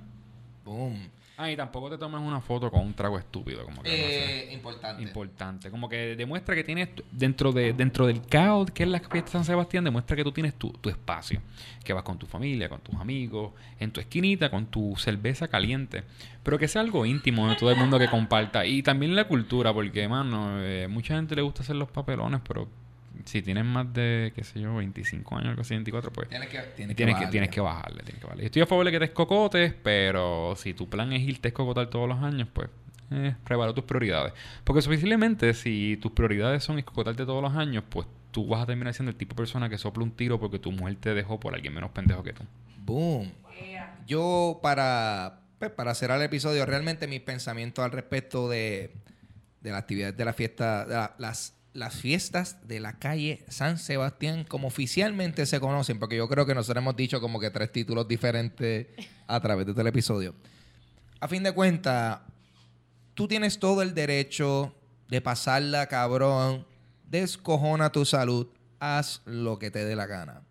[0.65, 1.11] Boom.
[1.41, 4.51] Ah, y tampoco te tomes una foto con un trago estúpido, como que no sé.
[4.51, 5.03] Eh, importante.
[5.05, 5.71] Importante.
[5.71, 9.31] Como que demuestra que tienes, dentro de dentro del caos que es la fiesta de
[9.31, 11.41] San Sebastián, demuestra que tú tienes tu, tu espacio.
[11.85, 16.03] Que vas con tu familia, con tus amigos, en tu esquinita, con tu cerveza caliente.
[16.43, 18.67] Pero que sea algo íntimo de todo el mundo que comparta.
[18.67, 22.67] Y también la cultura, porque, mano, eh, mucha gente le gusta hacer los papelones, pero
[23.29, 26.29] si tienes más de, qué sé yo, 25 años, algo así, 24, pues...
[26.29, 27.31] Tienes que, tienes que Tienes que, bajarle.
[27.31, 28.43] tienes que bajarle, tienes que bajarle.
[28.43, 31.51] Yo Estoy a favor de que te escocotes, pero si tu plan es irte a
[31.51, 32.69] escocotar todos los años, pues
[33.11, 34.33] eh, prepara tus prioridades.
[34.65, 38.93] Porque suficientemente, si tus prioridades son escocotarte todos los años, pues tú vas a terminar
[38.95, 41.55] siendo el tipo de persona que sopla un tiro porque tu mujer te dejó por
[41.55, 42.43] alguien menos pendejo que tú.
[42.85, 43.33] Boom.
[44.07, 48.91] Yo, para, pues, para cerrar el episodio, realmente mis pensamientos al respecto de,
[49.61, 53.79] de las actividades de la fiesta, de la- las, las fiestas de la calle San
[53.79, 57.73] Sebastián, como oficialmente se conocen, porque yo creo que nosotros hemos dicho como que tres
[57.73, 58.87] títulos diferentes
[59.27, 60.35] a través de todo el episodio.
[61.21, 62.21] A fin de cuentas,
[63.15, 64.75] tú tienes todo el derecho
[65.09, 66.67] de pasarla, cabrón,
[67.05, 68.49] descojona tu salud,
[68.81, 70.43] haz lo que te dé la gana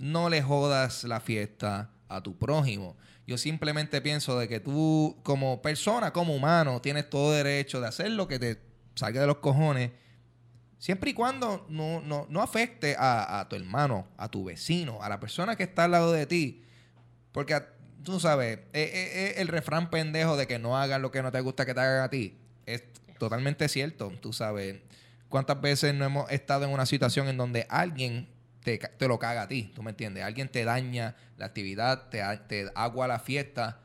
[0.00, 2.96] no le jodas la fiesta a tu prójimo.
[3.26, 8.10] Yo simplemente pienso de que tú, como persona, como humano, tienes todo derecho de hacer
[8.12, 8.60] lo que te
[8.94, 9.90] salga de los cojones,
[10.78, 15.08] siempre y cuando no, no, no afecte a, a tu hermano, a tu vecino, a
[15.08, 16.62] la persona que está al lado de ti.
[17.32, 17.60] Porque
[18.02, 21.66] tú sabes, eh, el refrán pendejo de que no hagan lo que no te gusta
[21.66, 22.84] que te hagan a ti es
[23.18, 24.12] totalmente cierto.
[24.20, 24.80] Tú sabes,
[25.28, 28.28] ¿cuántas veces no hemos estado en una situación en donde alguien
[28.62, 29.72] te, te lo caga a ti?
[29.74, 30.24] ¿Tú me entiendes?
[30.24, 33.80] Alguien te daña la actividad, te, te agua la fiesta.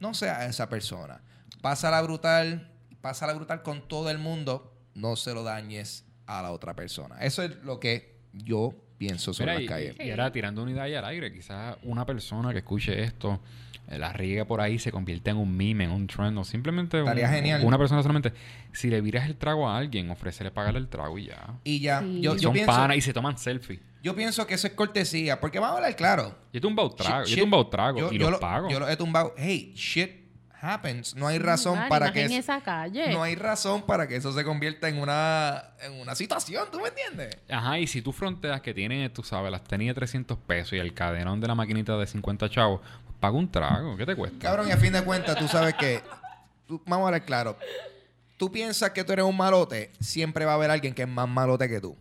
[0.00, 1.22] No sea esa persona.
[1.60, 2.70] Pásala brutal,
[3.00, 4.76] pásala brutal con todo el mundo.
[4.94, 7.16] No se lo dañes a la otra persona.
[7.20, 10.06] Eso es lo que yo pienso sobre Mira, las y, calles.
[10.06, 13.40] y ahora tirando una idea ahí al aire, quizás una persona que escuche esto,
[13.88, 17.02] eh, la riegue por ahí, se convierte en un meme, en un trend, o simplemente
[17.02, 17.62] un- genial.
[17.64, 18.32] una persona solamente.
[18.72, 21.58] Si le viras el trago a alguien, ofrecerle pagarle el trago y ya.
[21.64, 22.20] Y ya, Sí.
[22.20, 23.80] yo, Y yo son pienso, panas y se toman selfie.
[24.02, 25.40] yo pienso que eso es cortesía.
[25.40, 26.38] Porque vamos a hablar claro.
[26.52, 28.70] Yo he tumbado trago, Shit, yo he tumbado trago Yo- y yo los lo- pago.
[28.70, 29.34] Yo lo he tumbado.
[29.36, 30.21] Hey, shit
[30.62, 31.14] happens.
[31.16, 33.12] No hay razón para que en es- esa calle.
[33.12, 36.88] no hay razón para que eso se convierta en una en una situación, ¿tú me
[36.88, 37.36] entiendes?
[37.50, 40.78] Ajá, y si tú fronteas que tiene, tú sabes, las tenis de 300 pesos y
[40.78, 43.96] el cadenón de la maquinita de 50 chavos, pues paga un trago.
[43.96, 44.38] ¿Qué te cuesta?
[44.40, 46.00] Cabrón, y a fin de cuentas, tú sabes que
[46.66, 47.58] tú- vamos a hablar claro.
[48.36, 51.28] Tú piensas que tú eres un malote, siempre va a haber alguien que es más
[51.28, 51.96] malote que tú.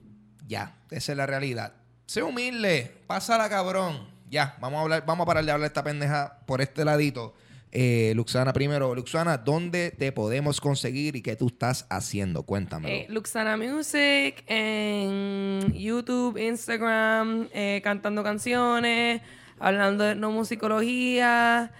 [0.48, 1.74] Ya, esa es la realidad.
[2.08, 4.10] Sé humilde, pásala, cabrón.
[4.30, 7.36] Ya, vamos a hablar, vamos a parar de hablar esta pendeja por este ladito.
[7.74, 12.44] Eh, Luxana primero, Luxana, ¿dónde te podemos conseguir y qué tú estás haciendo?
[12.44, 12.94] Cuéntamelo.
[12.94, 19.22] Eh, Luxana Music en YouTube, Instagram, eh, cantando canciones,
[19.58, 21.72] hablando de no musicología,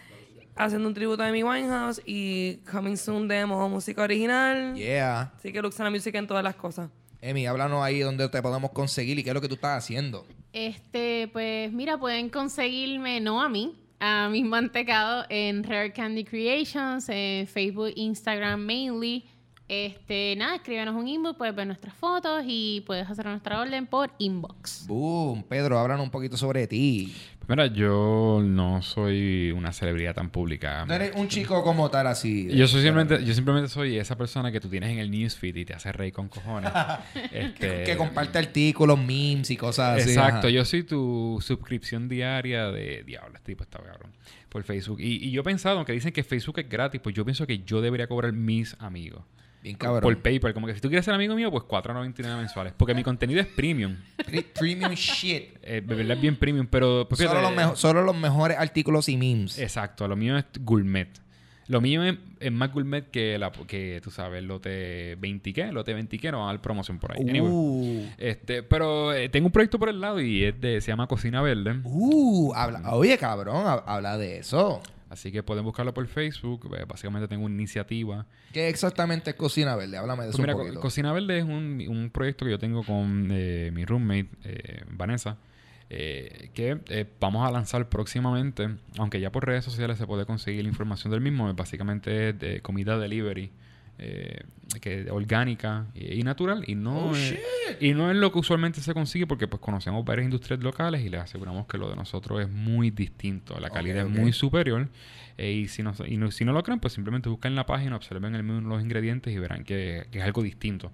[0.56, 4.74] haciendo un tributo a Amy Winehouse y coming soon demo música original.
[4.76, 5.34] yeah.
[5.38, 6.90] Así que Luxana Music en todas las cosas.
[7.20, 10.26] Emi, háblanos ahí donde te podemos conseguir y qué es lo que tú estás haciendo.
[10.54, 17.08] Este, pues mira, pueden conseguirme, no a mí, a mis mantecados en Rare Candy Creations,
[17.08, 19.24] en Facebook, Instagram mainly.
[19.68, 24.12] Este, nada, escríbenos un inbox, puedes ver nuestras fotos y puedes hacer nuestra orden por
[24.18, 24.86] inbox.
[24.88, 25.44] Boom.
[25.44, 27.16] Pedro, háblanos un poquito sobre ti.
[27.48, 30.86] Mira, yo no soy una celebridad tan pública.
[30.86, 32.48] No eres un chico como tal así.
[32.56, 35.66] Yo soy simplemente, yo simplemente soy esa persona que tú tienes en el newsfeed y
[35.66, 36.72] te hace reír con cojones.
[37.32, 40.10] Este, Que comparte artículos, memes y cosas así.
[40.12, 40.50] Exacto, ajá.
[40.50, 44.12] yo soy tu suscripción diaria de Diablo, este tipo está cabrón.
[44.48, 45.00] Por Facebook.
[45.02, 47.60] Y, y yo he pensado, aunque dicen que Facebook es gratis, pues yo pienso que
[47.60, 49.24] yo debería cobrar mis amigos.
[49.64, 50.02] Bien cabrón.
[50.02, 50.56] Por PayPal.
[50.56, 52.74] Como que si tú quieres ser amigo mío, pues 4.99 mensuales.
[52.76, 53.96] Porque mi contenido es premium.
[54.26, 55.50] Pre- Premium shit.
[55.62, 57.06] Eh, de verdad es bien premium, pero...
[57.08, 59.58] pues, Solo los, mejo- solo los mejores artículos y memes.
[59.60, 61.10] Exacto, lo mío es gourmet.
[61.68, 65.72] Lo mío es, es más gourmet que, la, que, tú sabes, el lote 20 qué,
[65.72, 67.22] lote 20 qué, no van a dar promoción por ahí.
[67.30, 67.50] Anyway.
[67.50, 71.08] Uh, Este, pero eh, tengo un proyecto por el lado y es de, se llama
[71.08, 71.80] Cocina Verde.
[71.86, 74.82] uh, habla, oye, cabrón, hab- habla de eso.
[75.10, 76.74] Así que pueden buscarlo por Facebook.
[76.78, 78.26] Eh, Básicamente tengo una iniciativa.
[78.54, 79.98] ¿Qué exactamente es Cocina Verde?
[79.98, 80.82] Háblame de Pues eso mira, un Co- poquito.
[80.82, 85.38] Cocina Verde es un, un proyecto que yo tengo con eh, mi roommate, eh, Vanessa,
[85.94, 90.64] eh, que eh, vamos a lanzar próximamente, aunque ya por redes sociales se puede conseguir
[90.64, 93.52] la información del mismo, es básicamente es de comida delivery.
[94.04, 94.40] eh,
[94.80, 97.38] que orgánica y, y natural y no Oh, es,
[97.82, 101.10] y no es lo que usualmente se consigue porque pues conocemos varias industrias locales y
[101.10, 104.88] les aseguramos que lo de nosotros es muy distinto la calidad es muy superior
[105.38, 107.96] eh, y si no, y no- si no lo creen pues simplemente busquen la página
[107.98, 110.92] observen el menú los ingredientes y verán que, que es algo distinto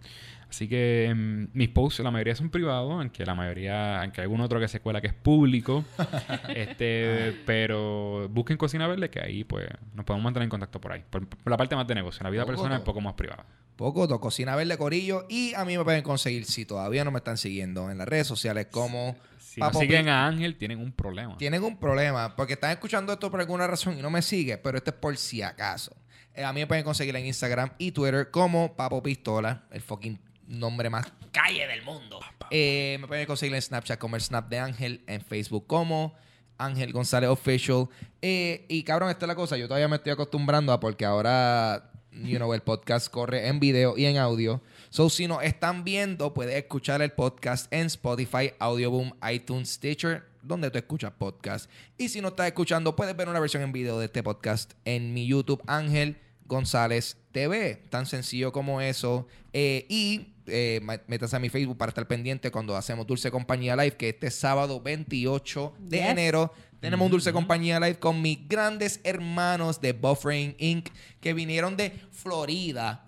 [0.49, 4.41] así que mm, mis posts la mayoría son privados aunque la mayoría aunque hay algún
[4.41, 5.83] otro que se cuela que es público.
[6.49, 11.03] Este pero busquen cocina verde que ahí pues nos podemos mantener en contacto por ahí.
[11.09, 13.45] Por, por la parte más de negocio la vida personal es un poco más privada.
[13.77, 15.25] Poco, to, Cocina Verde Corillo.
[15.29, 18.27] Y a mí me pueden conseguir, si todavía no me están siguiendo, en las redes
[18.27, 19.15] sociales como...
[19.39, 21.37] si no Papo siguen a Ángel tienen un problema.
[21.37, 24.79] Tienen un problema, porque están escuchando esto por alguna razón y no me sigue, pero
[24.79, 25.95] esto es por si acaso.
[26.33, 30.19] Eh, a mí me pueden conseguir en Instagram y Twitter como Papo Pistola, el fucking
[30.47, 32.19] nombre más calle del mundo.
[32.49, 36.15] Eh, me pueden conseguir en Snapchat como el Snap de Ángel, en Facebook como
[36.57, 37.87] Ángel González Official.
[38.21, 41.91] Eh, y cabrón, esta es la cosa, yo todavía me estoy acostumbrando a porque ahora,
[42.11, 44.61] you know, el podcast corre en video y en audio.
[44.89, 50.71] So, si nos están viendo, puedes escuchar el podcast en Spotify, Audioboom, iTunes, Stitcher, donde
[50.71, 51.69] tú escuchas podcast.
[51.97, 55.13] Y si no estás escuchando, puedes ver una versión en video de este podcast en
[55.13, 56.17] mi YouTube, Ángel
[56.47, 57.83] González TV.
[57.89, 59.27] Tan sencillo como eso.
[59.53, 63.97] Eh, y eh, métase a mi Facebook para estar pendiente cuando hacemos Dulce Compañía Live,
[63.97, 66.05] que este sábado 28 de Yes.
[66.07, 70.89] enero tenemos un Dulce Compañía Live con mis grandes hermanos de Buffering Inc.
[71.19, 73.05] que vinieron de Florida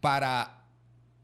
[0.00, 0.58] para.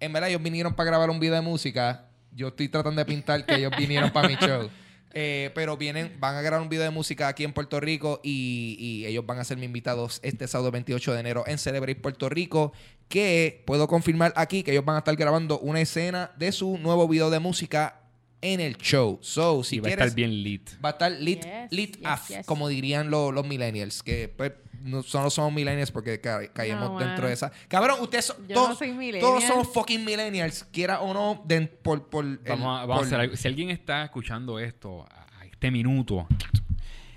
[0.00, 2.08] En verdad, ellos vinieron para grabar un video de música.
[2.32, 4.68] Yo estoy tratando de pintar que ellos vinieron para mi show.
[5.20, 8.76] Eh, pero vienen, van a grabar un video de música aquí en Puerto Rico y,
[8.78, 12.28] y ellos van a ser mis invitados este sábado 28 de enero en Celebrate Puerto
[12.28, 12.72] Rico.
[13.08, 17.08] Que puedo confirmar aquí que ellos van a estar grabando una escena de su nuevo
[17.08, 18.00] video de música
[18.40, 19.18] en el show.
[19.22, 20.04] So, si y va a quieres.
[20.06, 20.70] estar bien lit.
[20.84, 22.46] Va a estar lit, Yes, lit yes, af, yes.
[22.46, 26.98] como dirían lo- los millennials, que pues no solo somos millennials porque ca- caemos No,
[26.98, 27.28] dentro bueno.
[27.28, 27.50] de esa.
[27.66, 32.08] Cabrón, ustedes son, Yo todos, no todos somos fucking millennials, quiera o no, de- por,
[32.08, 33.36] por el- Vamos, a, vamos a por- hacer algo.
[33.36, 36.28] Si alguien está escuchando esto a, a este minuto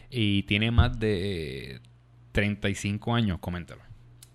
[0.09, 1.79] y tiene más de eh,
[2.31, 3.81] 35 años, coméntalo.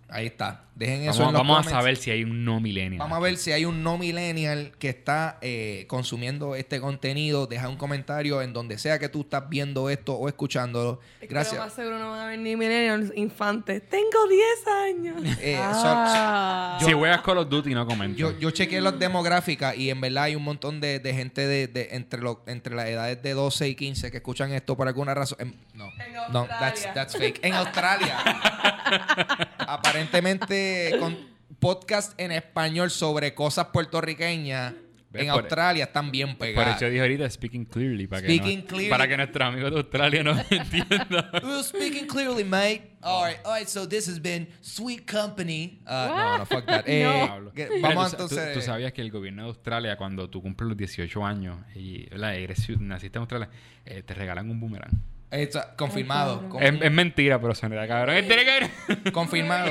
[0.08, 0.65] Ahí está.
[0.76, 2.98] Dejen eso Vamos, en los vamos a saber si hay un no millennial.
[2.98, 7.46] Vamos a ver si hay un no millennial que está eh, consumiendo este contenido.
[7.46, 11.00] Deja un comentario en donde sea que tú estás viendo esto o escuchándolo.
[11.14, 11.58] Es que lo Gracias.
[11.60, 13.88] más seguro no van a ver ni millennials infantes.
[13.88, 15.38] Tengo 10 años.
[15.40, 16.78] Eh, so- Ah.
[16.84, 18.18] Si juegas Call of Duty, no comentas.
[18.18, 21.68] Yo, yo chequeé las demográficas y en verdad hay un montón de, de gente de,
[21.68, 25.14] de- entre, lo- entre las edades de 12 y 15 que escuchan esto por alguna
[25.14, 25.38] razón.
[25.40, 27.40] Em, no, En no, that's, that's fake.
[27.42, 28.18] En Australia.
[29.58, 30.65] Aparentemente
[31.00, 31.16] con
[31.58, 34.74] podcast en español sobre cosas puertorriqueñas
[35.14, 36.76] en por- Australia están bien Por pegadas.
[36.76, 38.06] eso dije ahorita speaking clearly.
[38.06, 38.90] Para Speaking que no, clearly.
[38.90, 41.30] Para que nuestros amigos de Australia no entiendan.
[41.42, 42.90] We're speaking clearly, mate.
[43.00, 43.66] All right, all right.
[43.66, 45.80] So this has been sweet company.
[45.86, 46.84] Uh, no, no, fuck that.
[46.86, 47.52] Eh, Pablo.
[47.54, 48.52] que- Mira, vamos tú, entonces.
[48.52, 52.10] tú- tú sabías que el gobierno de Australia, cuando tú cumples los 18 años y
[52.10, 52.34] ¿verdad?
[52.36, 53.48] eres ciud- naciste en Australia,
[53.86, 55.00] eh, te regalan un boomerang.
[55.30, 56.40] Está confirmado.
[56.44, 58.16] Ay, con- Es, es mentira, pero suena cabrón.
[58.16, 58.60] Eh, tiene que
[58.94, 59.12] ver.
[59.12, 59.70] confirmado.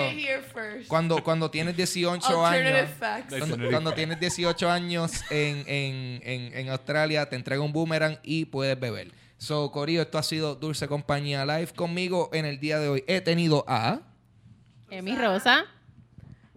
[0.88, 2.92] Cuando, cuando tienes 18 Alternative años.
[3.00, 3.32] facts.
[3.32, 8.20] Like- Cuando, cuando tienes 18 años en, en, en, en Australia, te entrega un boomerang
[8.24, 9.12] y puedes beber.
[9.38, 11.68] So, Corillo, esto ha sido Dulce Compañía Live.
[11.76, 14.02] Conmigo en el día de hoy he tenido a
[14.90, 15.66] Emi Rosa.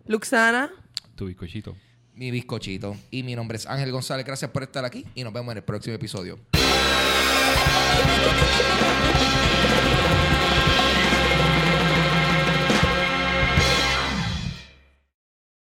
[0.07, 0.71] Luxana.
[1.17, 1.77] Tu bizcochito.
[2.15, 4.27] mi bizcochito y mi nombre es Ángel González.
[4.27, 6.39] Gracias por estar aquí y nos vemos en el próximo episodio.
[7.99, 8.09] やっ
[9.63, 9.68] た!